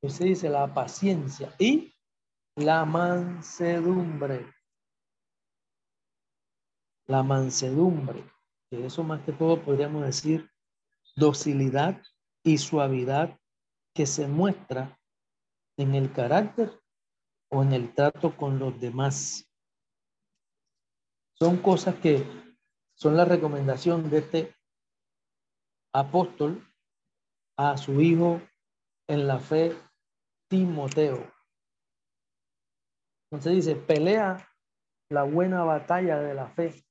[0.02, 1.94] Usted dice la paciencia y
[2.56, 4.46] la mansedumbre.
[7.06, 8.24] La mansedumbre,
[8.70, 10.50] que eso más que todo podríamos decir
[11.16, 12.00] docilidad
[12.42, 13.38] y suavidad
[13.94, 14.98] que se muestra
[15.76, 16.80] en el carácter
[17.50, 19.48] o en el trato con los demás.
[21.34, 22.24] Son cosas que
[22.94, 24.56] son la recomendación de este
[25.94, 26.66] apóstol
[27.58, 28.40] a su hijo
[29.08, 29.76] en la fe,
[30.48, 31.30] Timoteo.
[33.30, 34.48] Entonces dice, pelea
[35.10, 36.84] la buena batalla de la fe.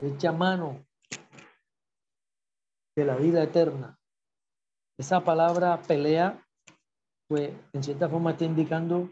[0.00, 0.84] Echa mano
[2.96, 3.98] de la vida eterna.
[4.98, 6.44] Esa palabra pelea,
[7.28, 9.10] pues en cierta forma está indicando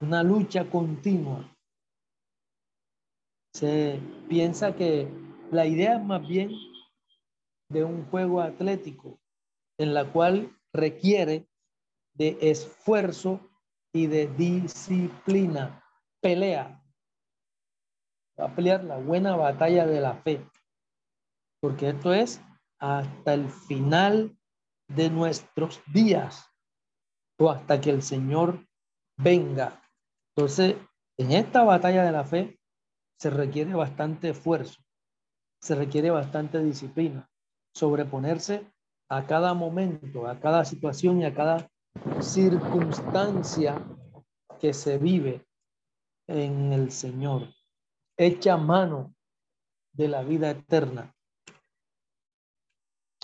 [0.00, 1.52] una lucha continua.
[3.54, 5.08] Se piensa que
[5.50, 6.50] la idea es más bien
[7.68, 9.20] de un juego atlético
[9.78, 11.48] en la cual requiere
[12.14, 13.40] de esfuerzo
[13.92, 15.82] y de disciplina.
[16.20, 16.82] Pelea.
[18.38, 20.46] Va a pelear la buena batalla de la fe.
[21.60, 22.40] Porque esto es
[22.78, 24.36] hasta el final
[24.88, 26.46] de nuestros días
[27.38, 28.66] o hasta que el Señor
[29.16, 29.82] venga.
[30.34, 30.76] Entonces,
[31.18, 32.58] en esta batalla de la fe
[33.18, 34.82] se requiere bastante esfuerzo,
[35.62, 37.30] se requiere bastante disciplina,
[37.76, 38.66] sobreponerse
[39.10, 41.70] a cada momento, a cada situación y a cada
[42.20, 43.86] circunstancia
[44.58, 45.46] que se vive
[46.26, 47.52] en el Señor.
[48.16, 49.14] Echa mano
[49.92, 51.14] de la vida eterna,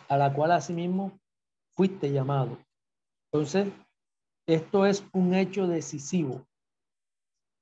[0.08, 1.18] a la cual asimismo
[1.70, 2.58] fuiste llamado.
[3.32, 3.72] Entonces,
[4.46, 6.46] esto es un hecho decisivo,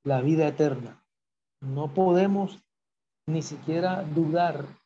[0.03, 1.05] la vida eterna.
[1.61, 2.59] No podemos
[3.29, 4.80] ni siquiera dudar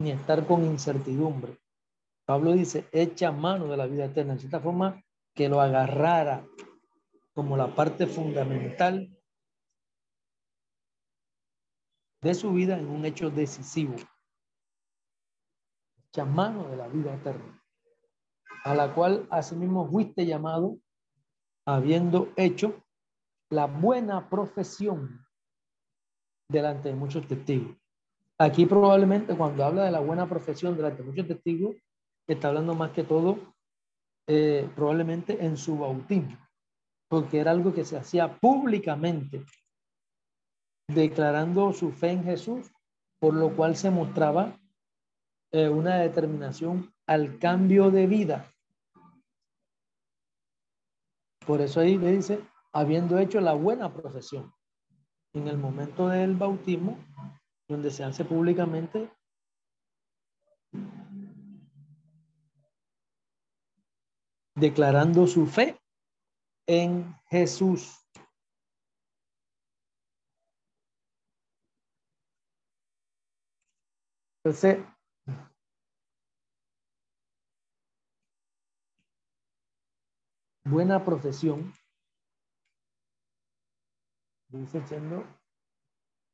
[0.00, 1.58] ni estar con incertidumbre.
[2.24, 5.02] Pablo dice, echa mano de la vida eterna, en cierta forma
[5.34, 6.46] que lo agarrara
[7.34, 9.08] como la parte fundamental
[12.20, 13.96] de su vida en un hecho decisivo.
[16.08, 17.62] Echa mano de la vida eterna,
[18.64, 20.78] a la cual asimismo fuiste llamado,
[21.66, 22.84] habiendo hecho
[23.50, 25.24] la buena profesión
[26.48, 27.76] delante de muchos testigos.
[28.40, 31.74] Aquí probablemente cuando habla de la buena profesión delante de muchos testigos,
[32.26, 33.38] está hablando más que todo
[34.28, 36.38] eh, probablemente en su bautismo,
[37.08, 39.44] porque era algo que se hacía públicamente,
[40.86, 42.70] declarando su fe en Jesús,
[43.18, 44.56] por lo cual se mostraba
[45.50, 48.52] eh, una determinación al cambio de vida.
[51.44, 52.40] Por eso ahí le dice,
[52.72, 54.52] habiendo hecho la buena profesión.
[55.32, 56.98] En el momento del bautismo,
[57.68, 59.10] donde se hace públicamente,
[64.54, 65.78] declarando su fe
[66.66, 67.94] en Jesús.
[80.64, 81.72] Buena profesión,
[84.48, 84.80] dice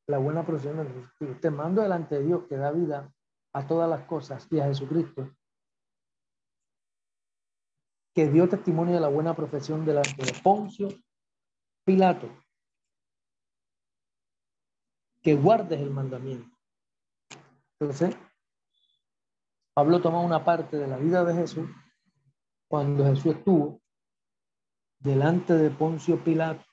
[0.07, 0.77] la buena profesión
[1.19, 3.11] de Te mando delante de Dios que da vida
[3.53, 5.35] a todas las cosas y a Jesucristo,
[8.13, 10.89] que dio testimonio de la buena profesión delante de Poncio
[11.83, 12.29] Pilato,
[15.21, 16.55] que guardes el mandamiento.
[17.79, 18.15] Entonces,
[19.73, 21.69] Pablo toma una parte de la vida de Jesús
[22.69, 23.81] cuando Jesús estuvo
[24.99, 26.63] delante de Poncio Pilato,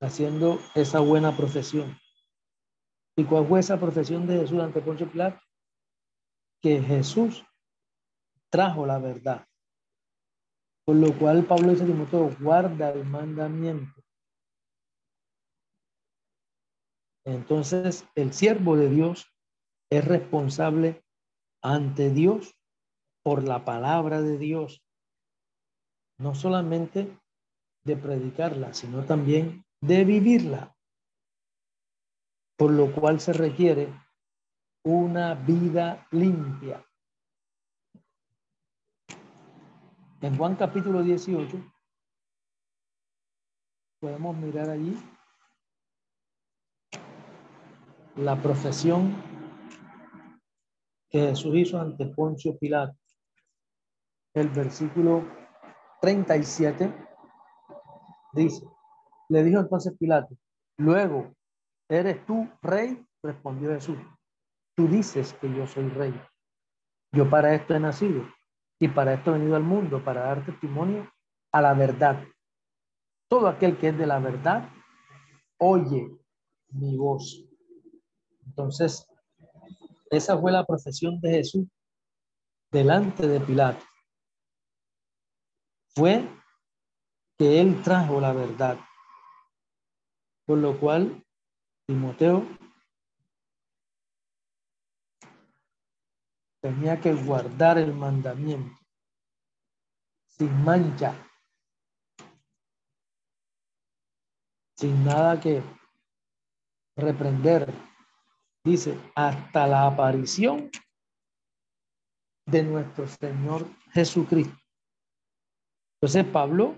[0.00, 1.98] haciendo esa buena profesión.
[3.16, 5.40] ¿Y cuál fue esa profesión de Jesús ante Poncio Pilato?
[6.62, 7.44] Que Jesús
[8.50, 9.46] trajo la verdad.
[10.84, 14.00] Por lo cual Pablo dice Timoteo, guarda el mandamiento.
[17.24, 19.26] Entonces, el siervo de Dios
[19.90, 21.04] es responsable
[21.62, 22.56] ante Dios
[23.22, 24.82] por la palabra de Dios.
[26.18, 27.18] No solamente
[27.84, 30.76] de predicarla, sino también de vivirla.
[32.56, 33.92] Por lo cual se requiere
[34.84, 36.84] una vida limpia.
[40.20, 41.56] En Juan capítulo 18,
[44.00, 44.94] podemos mirar allí
[48.16, 49.14] la profesión
[51.08, 52.96] que Jesús hizo ante Poncio Pilato.
[54.34, 55.24] El versículo
[56.02, 56.92] 37
[58.32, 58.69] dice,
[59.30, 60.36] le dijo entonces Pilato,
[60.76, 61.32] luego,
[61.88, 63.06] ¿eres tú rey?
[63.22, 63.98] Respondió Jesús,
[64.74, 66.14] tú dices que yo soy rey.
[67.12, 68.24] Yo para esto he nacido
[68.80, 71.08] y para esto he venido al mundo, para dar testimonio
[71.52, 72.24] a la verdad.
[73.28, 74.68] Todo aquel que es de la verdad,
[75.58, 76.10] oye
[76.72, 77.44] mi voz.
[78.46, 79.06] Entonces,
[80.10, 81.68] esa fue la profesión de Jesús
[82.72, 83.84] delante de Pilato.
[85.94, 86.28] Fue
[87.38, 88.78] que él trajo la verdad.
[90.50, 91.24] Por lo cual,
[91.86, 92.44] Timoteo
[96.60, 98.76] tenía que guardar el mandamiento
[100.26, 101.14] sin mancha,
[104.76, 105.62] sin nada que
[106.96, 107.72] reprender.
[108.64, 110.68] Dice, hasta la aparición
[112.46, 114.58] de nuestro Señor Jesucristo.
[116.00, 116.76] Entonces Pablo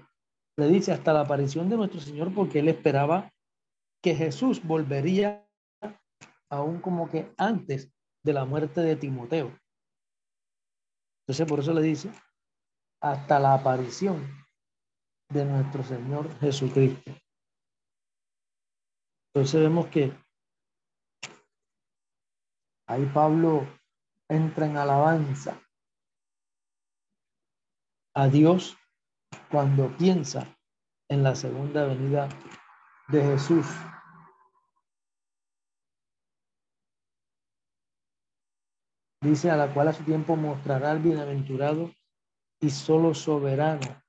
[0.58, 3.32] le dice hasta la aparición de nuestro Señor porque él esperaba
[4.02, 5.48] que Jesús volvería
[6.50, 7.90] aún como que antes
[8.24, 9.58] de la muerte de Timoteo.
[11.22, 12.10] Entonces por eso le dice
[13.00, 14.28] hasta la aparición
[15.30, 17.12] de nuestro Señor Jesucristo.
[19.34, 20.12] Entonces vemos que
[22.86, 23.66] ahí Pablo
[24.28, 25.58] entra en alabanza
[28.14, 28.76] a Dios
[29.50, 30.46] cuando piensa
[31.08, 32.28] en la segunda venida
[33.08, 33.66] de Jesús.
[39.22, 41.94] Dice a la cual a su tiempo mostrará el bienaventurado
[42.60, 44.02] y solo soberano,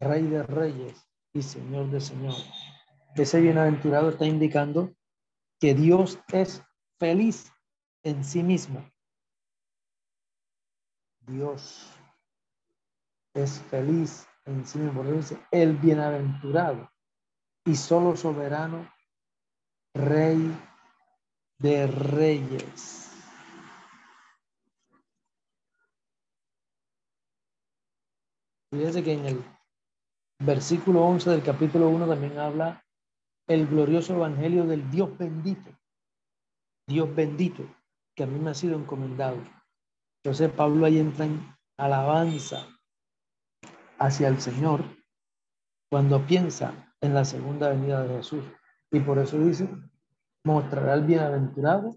[0.00, 2.48] Rey de reyes y Señor de señores.
[3.16, 4.94] Ese bienaventurado está indicando
[5.60, 6.62] que Dios es
[7.00, 7.52] feliz
[8.04, 8.88] en sí mismo.
[11.26, 11.90] Dios
[13.34, 15.02] es feliz en sí mismo.
[15.02, 16.88] Dice, el bienaventurado
[17.64, 18.88] y solo soberano,
[19.94, 20.54] Rey
[21.58, 23.10] de reyes.
[28.72, 29.44] Fíjense que en el
[30.40, 32.84] versículo 11 del capítulo 1 también habla
[33.46, 35.70] el glorioso evangelio del Dios bendito.
[36.88, 37.64] Dios bendito,
[38.16, 39.38] que a mí me ha sido encomendado.
[40.22, 42.66] Entonces Pablo ahí entra en alabanza
[43.98, 44.84] hacia el Señor
[45.90, 48.44] cuando piensa en la segunda venida de Jesús.
[48.90, 49.68] Y por eso dice,
[50.44, 51.96] mostrará el bienaventurado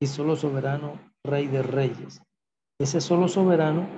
[0.00, 2.22] y solo soberano Rey de Reyes.
[2.78, 3.88] Ese solo soberano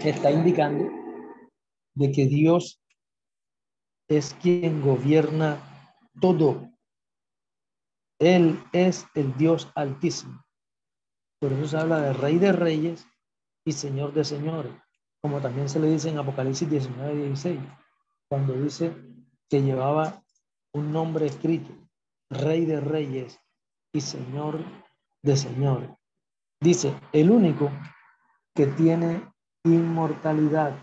[0.00, 0.90] está indicando
[1.94, 2.80] de que Dios
[4.08, 5.58] es quien gobierna
[6.20, 6.68] todo.
[8.18, 10.44] Él es el Dios altísimo.
[11.40, 13.06] Por eso se habla de Rey de Reyes
[13.64, 14.72] y Señor de Señores,
[15.20, 17.60] como también se le dice en Apocalipsis 19, 16,
[18.28, 18.94] cuando dice
[19.48, 20.21] que llevaba
[20.74, 21.72] un nombre escrito,
[22.30, 23.38] Rey de Reyes
[23.92, 24.58] y Señor
[25.22, 25.90] de Señores.
[26.60, 27.70] Dice, el único
[28.54, 29.32] que tiene
[29.64, 30.76] inmortalidad.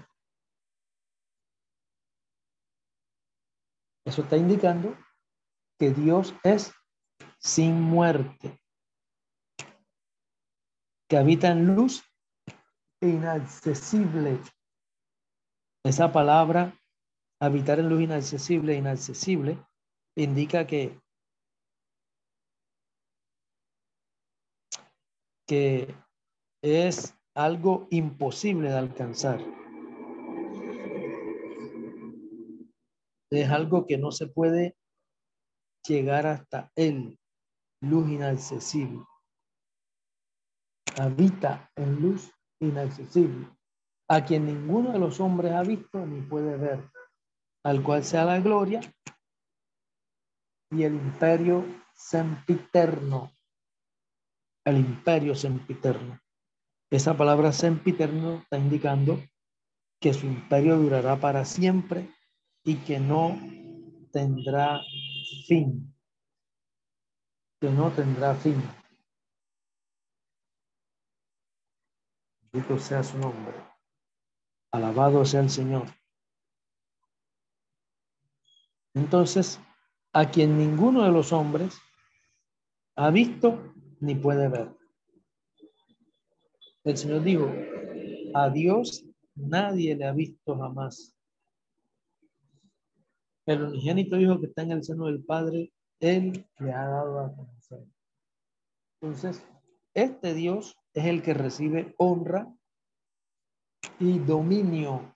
[4.06, 4.98] Eso está indicando
[5.78, 6.74] que Dios es
[7.40, 8.60] sin muerte,
[11.08, 12.04] que habita en luz
[13.02, 14.40] inaccesible.
[15.84, 16.78] Esa palabra,
[17.40, 19.58] habitar en luz inaccesible, inaccesible,
[20.24, 21.00] indica que,
[25.48, 25.96] que
[26.62, 29.40] es algo imposible de alcanzar.
[33.32, 34.76] Es algo que no se puede
[35.88, 37.18] llegar hasta él,
[37.82, 39.06] luz inaccesible.
[41.00, 43.48] Habita en luz inaccesible,
[44.10, 46.90] a quien ninguno de los hombres ha visto ni puede ver,
[47.64, 48.82] al cual sea la gloria
[50.72, 53.32] y el imperio sempiterno.
[54.66, 56.20] El imperio sempiterno.
[56.92, 59.22] Esa palabra sempiterno está indicando
[60.00, 62.14] que su imperio durará para siempre
[62.64, 63.38] y que no
[64.12, 64.82] tendrá
[65.48, 65.94] fin.
[67.60, 68.62] Que no tendrá fin.
[72.52, 73.56] Bendito sea su nombre.
[74.72, 75.86] Alabado sea el Señor.
[78.96, 79.60] Entonces,
[80.14, 81.80] a quien ninguno de los hombres
[82.96, 84.72] ha visto ni puede ver.
[86.84, 87.52] El Señor dijo,
[88.34, 89.06] a Dios
[89.36, 91.16] nadie le ha visto jamás.
[93.46, 97.36] El unigénito Hijo que está en el seno del Padre, Él le ha dado a
[97.36, 97.86] conocer.
[99.02, 99.46] Entonces,
[99.94, 102.48] este Dios es el que recibe honra
[104.00, 105.16] y dominio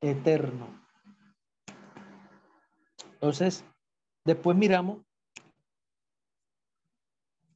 [0.00, 0.68] eterno.
[3.14, 3.64] Entonces,
[4.28, 4.98] después miramos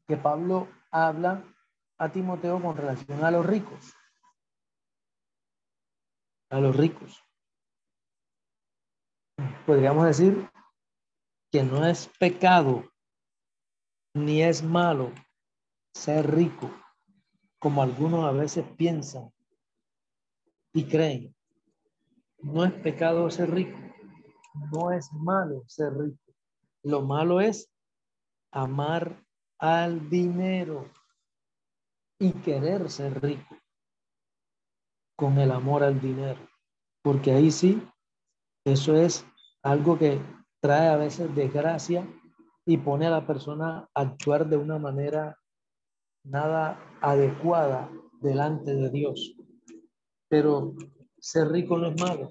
[0.08, 1.44] que Pablo habla
[1.98, 3.94] a Timoteo con relación a los ricos.
[6.48, 7.22] A los ricos.
[9.66, 10.50] Podríamos decir
[11.50, 12.90] que no es pecado
[14.14, 15.12] ni es malo
[15.94, 16.70] ser rico,
[17.58, 19.30] como algunos a veces piensan
[20.72, 21.36] y creen.
[22.38, 23.78] No es pecado ser rico,
[24.72, 26.21] no es malo ser rico.
[26.82, 27.70] Lo malo es
[28.52, 29.24] amar
[29.58, 30.90] al dinero
[32.18, 33.56] y querer ser rico
[35.16, 36.40] con el amor al dinero,
[37.02, 37.80] porque ahí sí,
[38.64, 39.24] eso es
[39.62, 40.20] algo que
[40.60, 42.06] trae a veces desgracia
[42.64, 45.38] y pone a la persona a actuar de una manera
[46.24, 49.34] nada adecuada delante de Dios.
[50.28, 50.74] Pero
[51.18, 52.30] ser rico no es malo.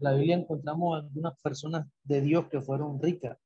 [0.00, 3.38] La Biblia encontramos algunas personas de Dios que fueron ricas.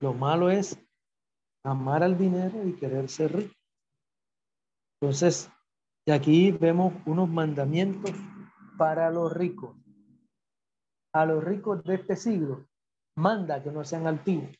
[0.00, 0.78] Lo malo es
[1.64, 3.54] amar al dinero y querer ser rico.
[5.00, 5.50] Entonces,
[6.08, 8.12] aquí vemos unos mandamientos
[8.78, 9.76] para los ricos.
[11.12, 12.68] A los ricos de este siglo,
[13.16, 14.50] manda que no sean altivos.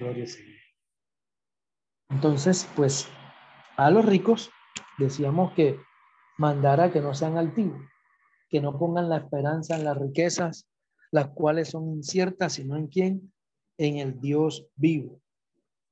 [0.00, 0.24] Gloria
[2.08, 3.06] Entonces, pues,
[3.76, 4.50] a los ricos
[4.96, 5.78] decíamos que
[6.38, 7.78] mandara que no sean altivos,
[8.48, 10.66] que no pongan la esperanza en las riquezas,
[11.10, 13.32] las cuales son inciertas, sino en quién,
[13.76, 15.20] en el Dios vivo.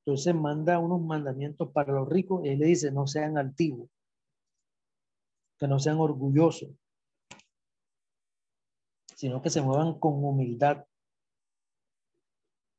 [0.07, 3.91] Entonces manda unos mandamientos para los ricos y él le dice, no sean altivos,
[5.59, 6.71] que no sean orgullosos,
[9.17, 10.87] sino que se muevan con humildad,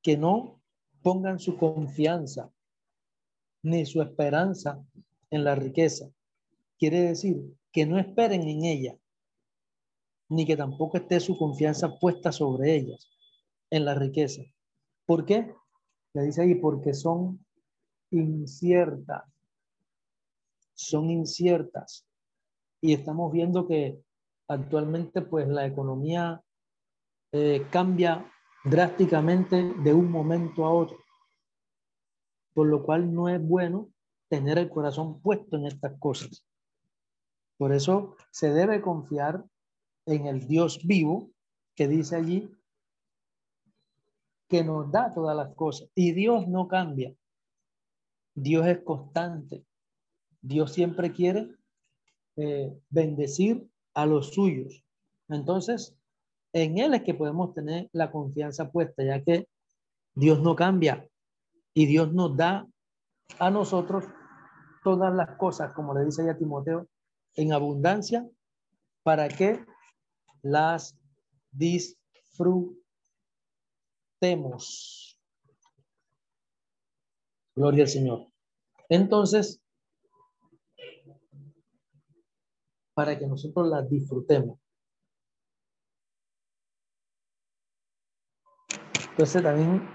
[0.01, 0.58] que no
[1.01, 2.51] pongan su confianza
[3.63, 4.83] ni su esperanza
[5.29, 6.09] en la riqueza.
[6.77, 8.97] Quiere decir que no esperen en ella,
[10.29, 13.09] ni que tampoco esté su confianza puesta sobre ellas,
[13.69, 14.43] en la riqueza.
[15.05, 15.53] ¿Por qué?
[16.13, 17.45] Le dice ahí, porque son
[18.11, 19.23] inciertas.
[20.73, 22.05] Son inciertas.
[22.81, 23.99] Y estamos viendo que
[24.47, 26.41] actualmente pues la economía
[27.31, 28.25] eh, cambia
[28.63, 30.97] drásticamente de un momento a otro.
[32.53, 33.89] Por lo cual no es bueno
[34.27, 36.45] tener el corazón puesto en estas cosas.
[37.57, 39.43] Por eso se debe confiar
[40.05, 41.29] en el Dios vivo
[41.75, 42.51] que dice allí
[44.47, 45.89] que nos da todas las cosas.
[45.93, 47.13] Y Dios no cambia.
[48.33, 49.65] Dios es constante.
[50.41, 51.55] Dios siempre quiere
[52.37, 54.83] eh, bendecir a los suyos.
[55.27, 55.98] Entonces,
[56.53, 59.47] en Él es que podemos tener la confianza puesta, ya que
[60.15, 61.07] Dios no cambia
[61.73, 62.67] y Dios nos da
[63.37, 64.05] a nosotros
[64.83, 66.87] todas las cosas, como le dice ya Timoteo,
[67.35, 68.27] en abundancia
[69.03, 69.63] para que
[70.41, 70.97] las
[71.51, 72.79] disfrutemos
[74.19, 75.17] temos.
[77.55, 78.27] Gloria al Señor.
[78.89, 79.61] Entonces,
[82.93, 84.58] para que nosotros las disfrutemos.
[89.19, 89.85] Entonces también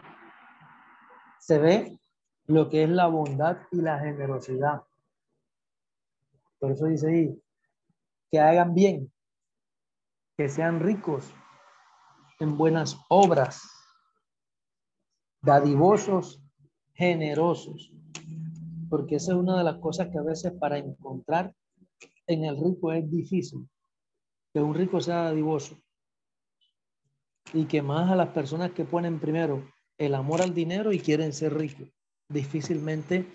[1.38, 1.98] se ve
[2.44, 4.82] lo que es la bondad y la generosidad.
[6.58, 7.42] Por eso dice ahí,
[8.30, 9.10] que hagan bien,
[10.36, 11.32] que sean ricos
[12.38, 13.62] en buenas obras,
[15.40, 16.44] dadivosos,
[16.92, 17.94] generosos,
[18.90, 21.54] porque esa es una de las cosas que a veces para encontrar
[22.26, 23.66] en el rico es difícil,
[24.52, 25.78] que un rico sea dadivoso
[27.52, 29.64] y que más a las personas que ponen primero
[29.98, 31.88] el amor al dinero y quieren ser ricos.
[32.28, 33.26] Difícilmente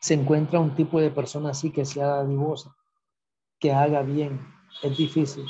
[0.00, 2.74] se encuentra un tipo de persona así que sea dadivosa,
[3.58, 4.40] que haga bien.
[4.82, 5.44] Es difícil.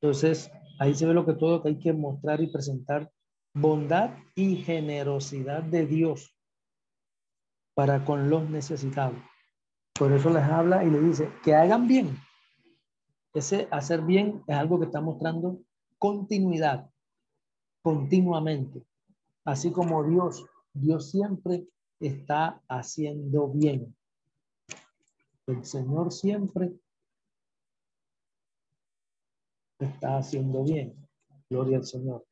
[0.00, 3.10] Entonces, ahí se ve lo que todo que hay que mostrar y presentar
[3.54, 6.36] bondad y generosidad de Dios
[7.74, 9.18] para con los necesitados.
[9.94, 12.16] Por eso les habla y le dice que hagan bien.
[13.34, 15.60] Ese hacer bien es algo que está mostrando
[15.98, 16.90] continuidad,
[17.82, 18.84] continuamente.
[19.44, 21.66] Así como Dios, Dios siempre
[21.98, 23.96] está haciendo bien.
[25.46, 26.72] El Señor siempre
[29.78, 30.94] está haciendo bien.
[31.48, 32.24] Gloria al Señor.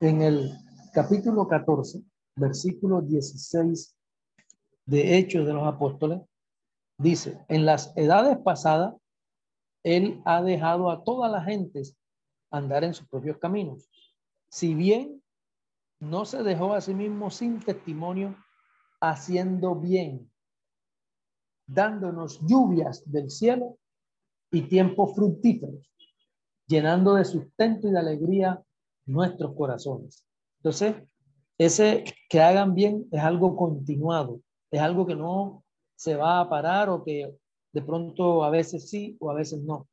[0.00, 0.52] En el
[0.92, 2.02] capítulo 14,
[2.36, 3.96] versículo 16
[4.86, 6.20] de Hechos de los Apóstoles,
[6.98, 8.94] dice, en las edades pasadas,
[9.84, 11.96] Él ha dejado a todas las gentes
[12.50, 13.88] andar en sus propios caminos.
[14.48, 15.22] Si bien
[16.00, 18.36] no se dejó a sí mismo sin testimonio,
[19.00, 20.30] haciendo bien,
[21.66, 23.78] dándonos lluvias del cielo
[24.50, 25.90] y tiempos fructíferos,
[26.66, 28.62] llenando de sustento y de alegría
[29.06, 30.26] nuestros corazones.
[30.58, 30.96] Entonces,
[31.58, 35.62] ese que hagan bien es algo continuado, es algo que no
[35.94, 37.36] se va a parar o que
[37.74, 39.88] de pronto a veces sí o a veces no.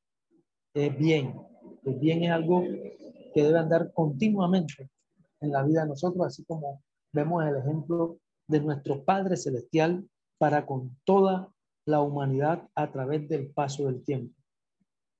[0.73, 1.35] Bien.
[1.83, 2.61] El bien es algo
[3.33, 4.89] que debe andar continuamente
[5.39, 10.07] en la vida de nosotros, así como vemos el ejemplo de nuestro Padre Celestial
[10.37, 11.51] para con toda
[11.85, 14.35] la humanidad a través del paso del tiempo.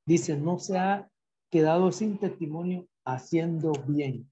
[0.06, 1.10] Dice, no se ha
[1.50, 4.32] quedado sin testimonio haciendo bien.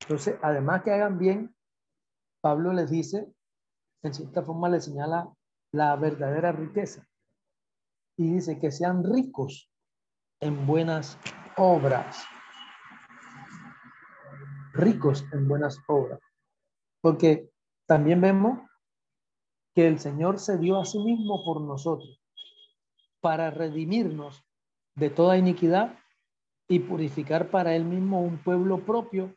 [0.00, 1.54] Entonces, además que hagan bien,
[2.40, 3.32] Pablo les dice,
[4.02, 5.32] en cierta forma le señala
[5.72, 7.06] la verdadera riqueza.
[8.16, 9.70] Y dice que sean ricos
[10.40, 11.18] en buenas
[11.56, 12.24] obras.
[14.74, 16.20] Ricos en buenas obras.
[17.00, 17.50] Porque
[17.86, 18.58] también vemos
[19.74, 22.20] que el Señor se dio a sí mismo por nosotros
[23.20, 24.44] para redimirnos
[24.94, 25.98] de toda iniquidad
[26.68, 29.34] y purificar para él mismo un pueblo propio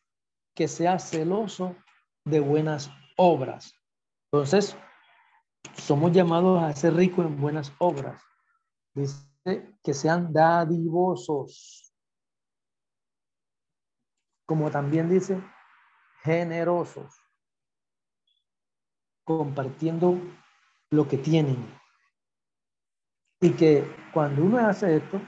[0.54, 1.76] que sea celoso
[2.26, 3.74] de buenas obras.
[4.32, 4.76] Entonces,
[5.78, 8.22] somos llamados a ser ricos en buenas obras.
[8.96, 11.94] Dice que sean dadivosos.
[14.46, 15.42] Como también dice,
[16.24, 17.14] generosos.
[19.26, 20.18] Compartiendo
[20.92, 21.58] lo que tienen.
[23.42, 23.84] Y que
[24.14, 25.22] cuando uno hace esto,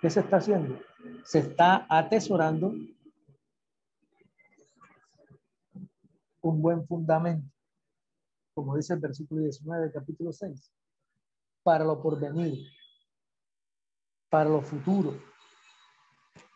[0.00, 0.78] ¿qué se está haciendo?
[1.24, 2.72] Se está atesorando
[6.42, 7.50] un buen fundamento
[8.60, 10.72] como dice el versículo 19 del capítulo 6,
[11.62, 12.66] para lo porvenir,
[14.28, 15.20] para lo futuro,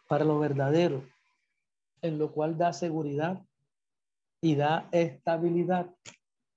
[0.09, 1.05] para lo verdadero,
[2.03, 3.43] en lo cual da seguridad
[4.41, 5.95] y da estabilidad,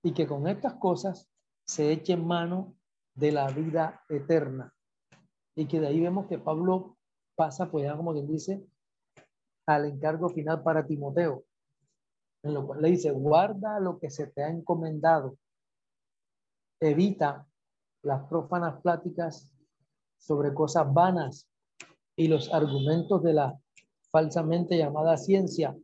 [0.03, 1.29] y que con estas cosas
[1.65, 2.75] se eche en mano
[3.15, 4.73] de la vida eterna.
[5.55, 6.97] Y que de ahí vemos que Pablo
[7.35, 8.65] pasa, pues ya como quien dice,
[9.65, 11.47] al encargo final para Timoteo
[12.43, 15.37] en lo cual le dice, guarda lo que se te ha encomendado,
[16.79, 17.47] evita
[18.07, 19.51] las profanas pláticas
[20.17, 21.49] sobre cosas vanas
[22.15, 23.59] y los argumentos de la
[24.09, 25.75] falsamente llamada ciencia,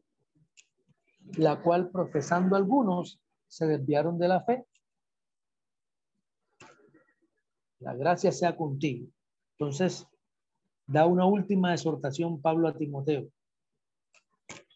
[1.38, 4.66] la cual profesando algunos se desviaron de la fe.
[7.80, 9.10] La gracia sea contigo.
[9.58, 10.08] Entonces,
[10.88, 13.28] da una última exhortación Pablo a Timoteo,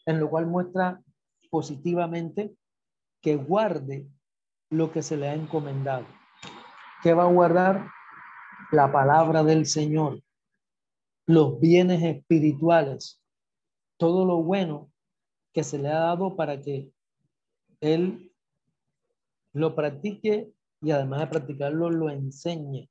[0.05, 1.01] en lo cual muestra
[1.49, 2.53] positivamente
[3.21, 4.05] que guarde
[4.69, 6.05] lo que se le ha encomendado.
[7.03, 7.91] ¿Qué va a guardar?
[8.71, 10.21] La palabra del Señor,
[11.25, 13.21] los bienes espirituales,
[13.97, 14.91] todo lo bueno
[15.53, 16.91] que se le ha dado para que
[17.81, 18.33] él
[19.53, 22.89] lo practique y además de practicarlo lo enseñe.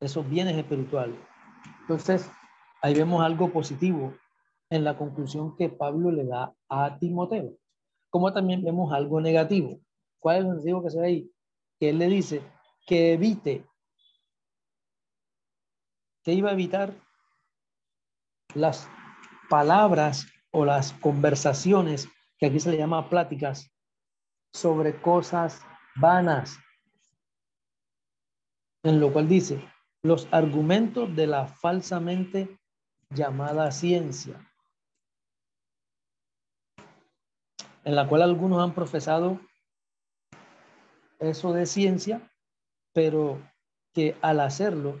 [0.00, 1.18] Esos bienes espirituales.
[1.82, 2.30] Entonces,
[2.82, 4.14] ahí vemos algo positivo
[4.70, 7.54] en la conclusión que Pablo le da a Timoteo.
[8.10, 9.80] Como también vemos algo negativo.
[10.18, 11.32] ¿Cuál es lo negativo que se ve ahí?
[11.78, 12.42] Que él le dice
[12.86, 13.66] que evite,
[16.24, 16.94] que iba a evitar
[18.54, 18.88] las
[19.48, 22.08] palabras o las conversaciones,
[22.38, 23.70] que aquí se le llama pláticas,
[24.52, 25.60] sobre cosas
[25.96, 26.58] vanas.
[28.82, 29.62] En lo cual dice,
[30.02, 32.58] los argumentos de la falsamente
[33.10, 34.48] llamada ciencia.
[37.88, 39.40] en la cual algunos han profesado
[41.18, 42.30] eso de ciencia,
[42.92, 43.40] pero
[43.92, 45.00] que al hacerlo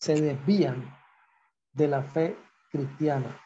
[0.00, 0.94] se desvían
[1.72, 2.36] de la fe
[2.70, 3.40] cristiana.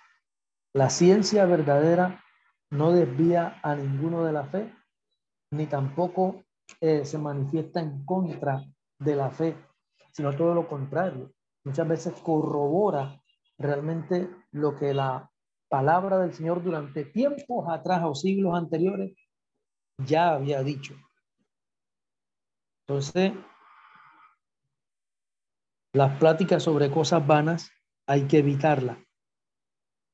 [0.74, 2.22] La ciencia verdadera
[2.70, 4.72] no desvía a ninguno de la fe,
[5.50, 6.44] ni tampoco
[6.80, 8.62] eh, se manifiesta en contra
[8.98, 9.56] de la fe,
[10.12, 11.32] sino todo lo contrario.
[11.64, 13.20] Muchas veces corrobora
[13.56, 15.30] realmente lo que la
[15.68, 19.16] palabra del Señor durante tiempos atrás o siglos anteriores
[19.98, 20.94] ya había dicho.
[22.88, 23.34] Entonces,
[25.92, 27.70] las pláticas sobre cosas vanas
[28.06, 28.96] hay que evitarlas.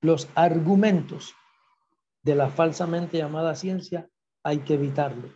[0.02, 1.34] Los argumentos
[2.24, 4.08] de la falsamente llamada ciencia
[4.42, 5.28] hay que evitarlo.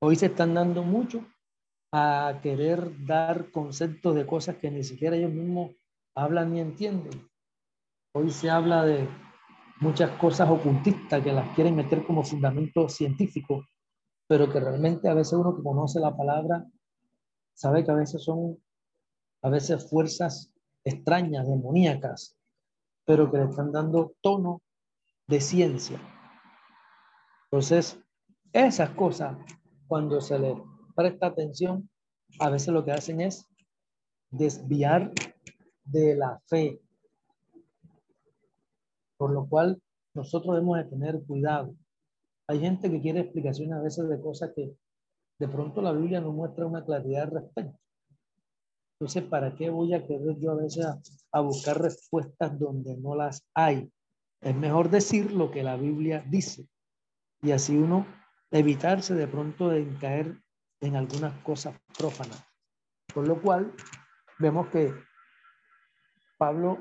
[0.00, 1.26] Hoy se están dando mucho
[1.92, 5.72] a querer dar conceptos de cosas que ni siquiera ellos mismos
[6.16, 7.28] hablan ni entienden.
[8.14, 9.06] Hoy se habla de
[9.80, 13.66] muchas cosas ocultistas que las quieren meter como fundamento científico,
[14.26, 16.64] pero que realmente a veces uno que conoce la palabra
[17.58, 18.56] sabe que a veces son
[19.42, 20.52] a veces fuerzas
[20.84, 22.36] extrañas, demoníacas,
[23.04, 24.62] pero que le están dando tono
[25.26, 26.00] de ciencia.
[27.44, 28.00] Entonces,
[28.52, 29.36] esas cosas,
[29.88, 30.54] cuando se le
[30.94, 31.90] presta atención,
[32.38, 33.44] a veces lo que hacen es
[34.30, 35.12] desviar
[35.84, 36.80] de la fe,
[39.16, 39.82] Por lo cual
[40.14, 41.74] nosotros debemos de tener cuidado.
[42.46, 44.76] Hay gente que quiere explicaciones a veces de cosas que
[45.38, 47.78] de pronto la Biblia no muestra una claridad al respecto.
[49.00, 50.84] Entonces, ¿para qué voy a querer yo a veces
[51.30, 53.92] a, buscar respuestas donde no las hay?
[54.40, 56.68] Es mejor decir lo que la Biblia dice
[57.42, 58.06] y así uno
[58.50, 60.42] evitarse de pronto de caer
[60.80, 62.42] en algunas cosas prófanas.
[63.14, 63.72] Por lo cual,
[64.38, 64.92] vemos que
[66.36, 66.78] Pablo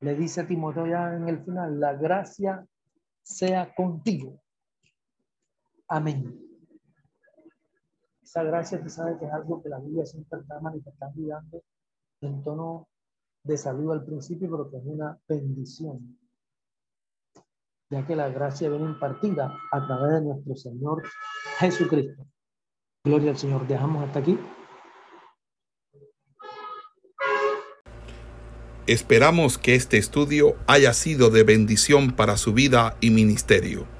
[0.00, 2.66] le dice a Timoteo ya en el final, la gracia
[3.22, 4.42] sea contigo.
[5.90, 6.40] Amén.
[8.22, 11.64] Esa gracia, tú sabes que es algo que la Biblia siempre está manifestando y dando
[12.20, 12.88] en tono
[13.42, 16.16] de salud al principio, pero que es una bendición,
[17.90, 21.02] ya que la gracia viene impartida a través de nuestro Señor
[21.58, 22.24] Jesucristo.
[23.04, 23.66] Gloria al Señor.
[23.66, 24.38] Dejamos hasta aquí.
[28.86, 33.99] Esperamos que este estudio haya sido de bendición para su vida y ministerio.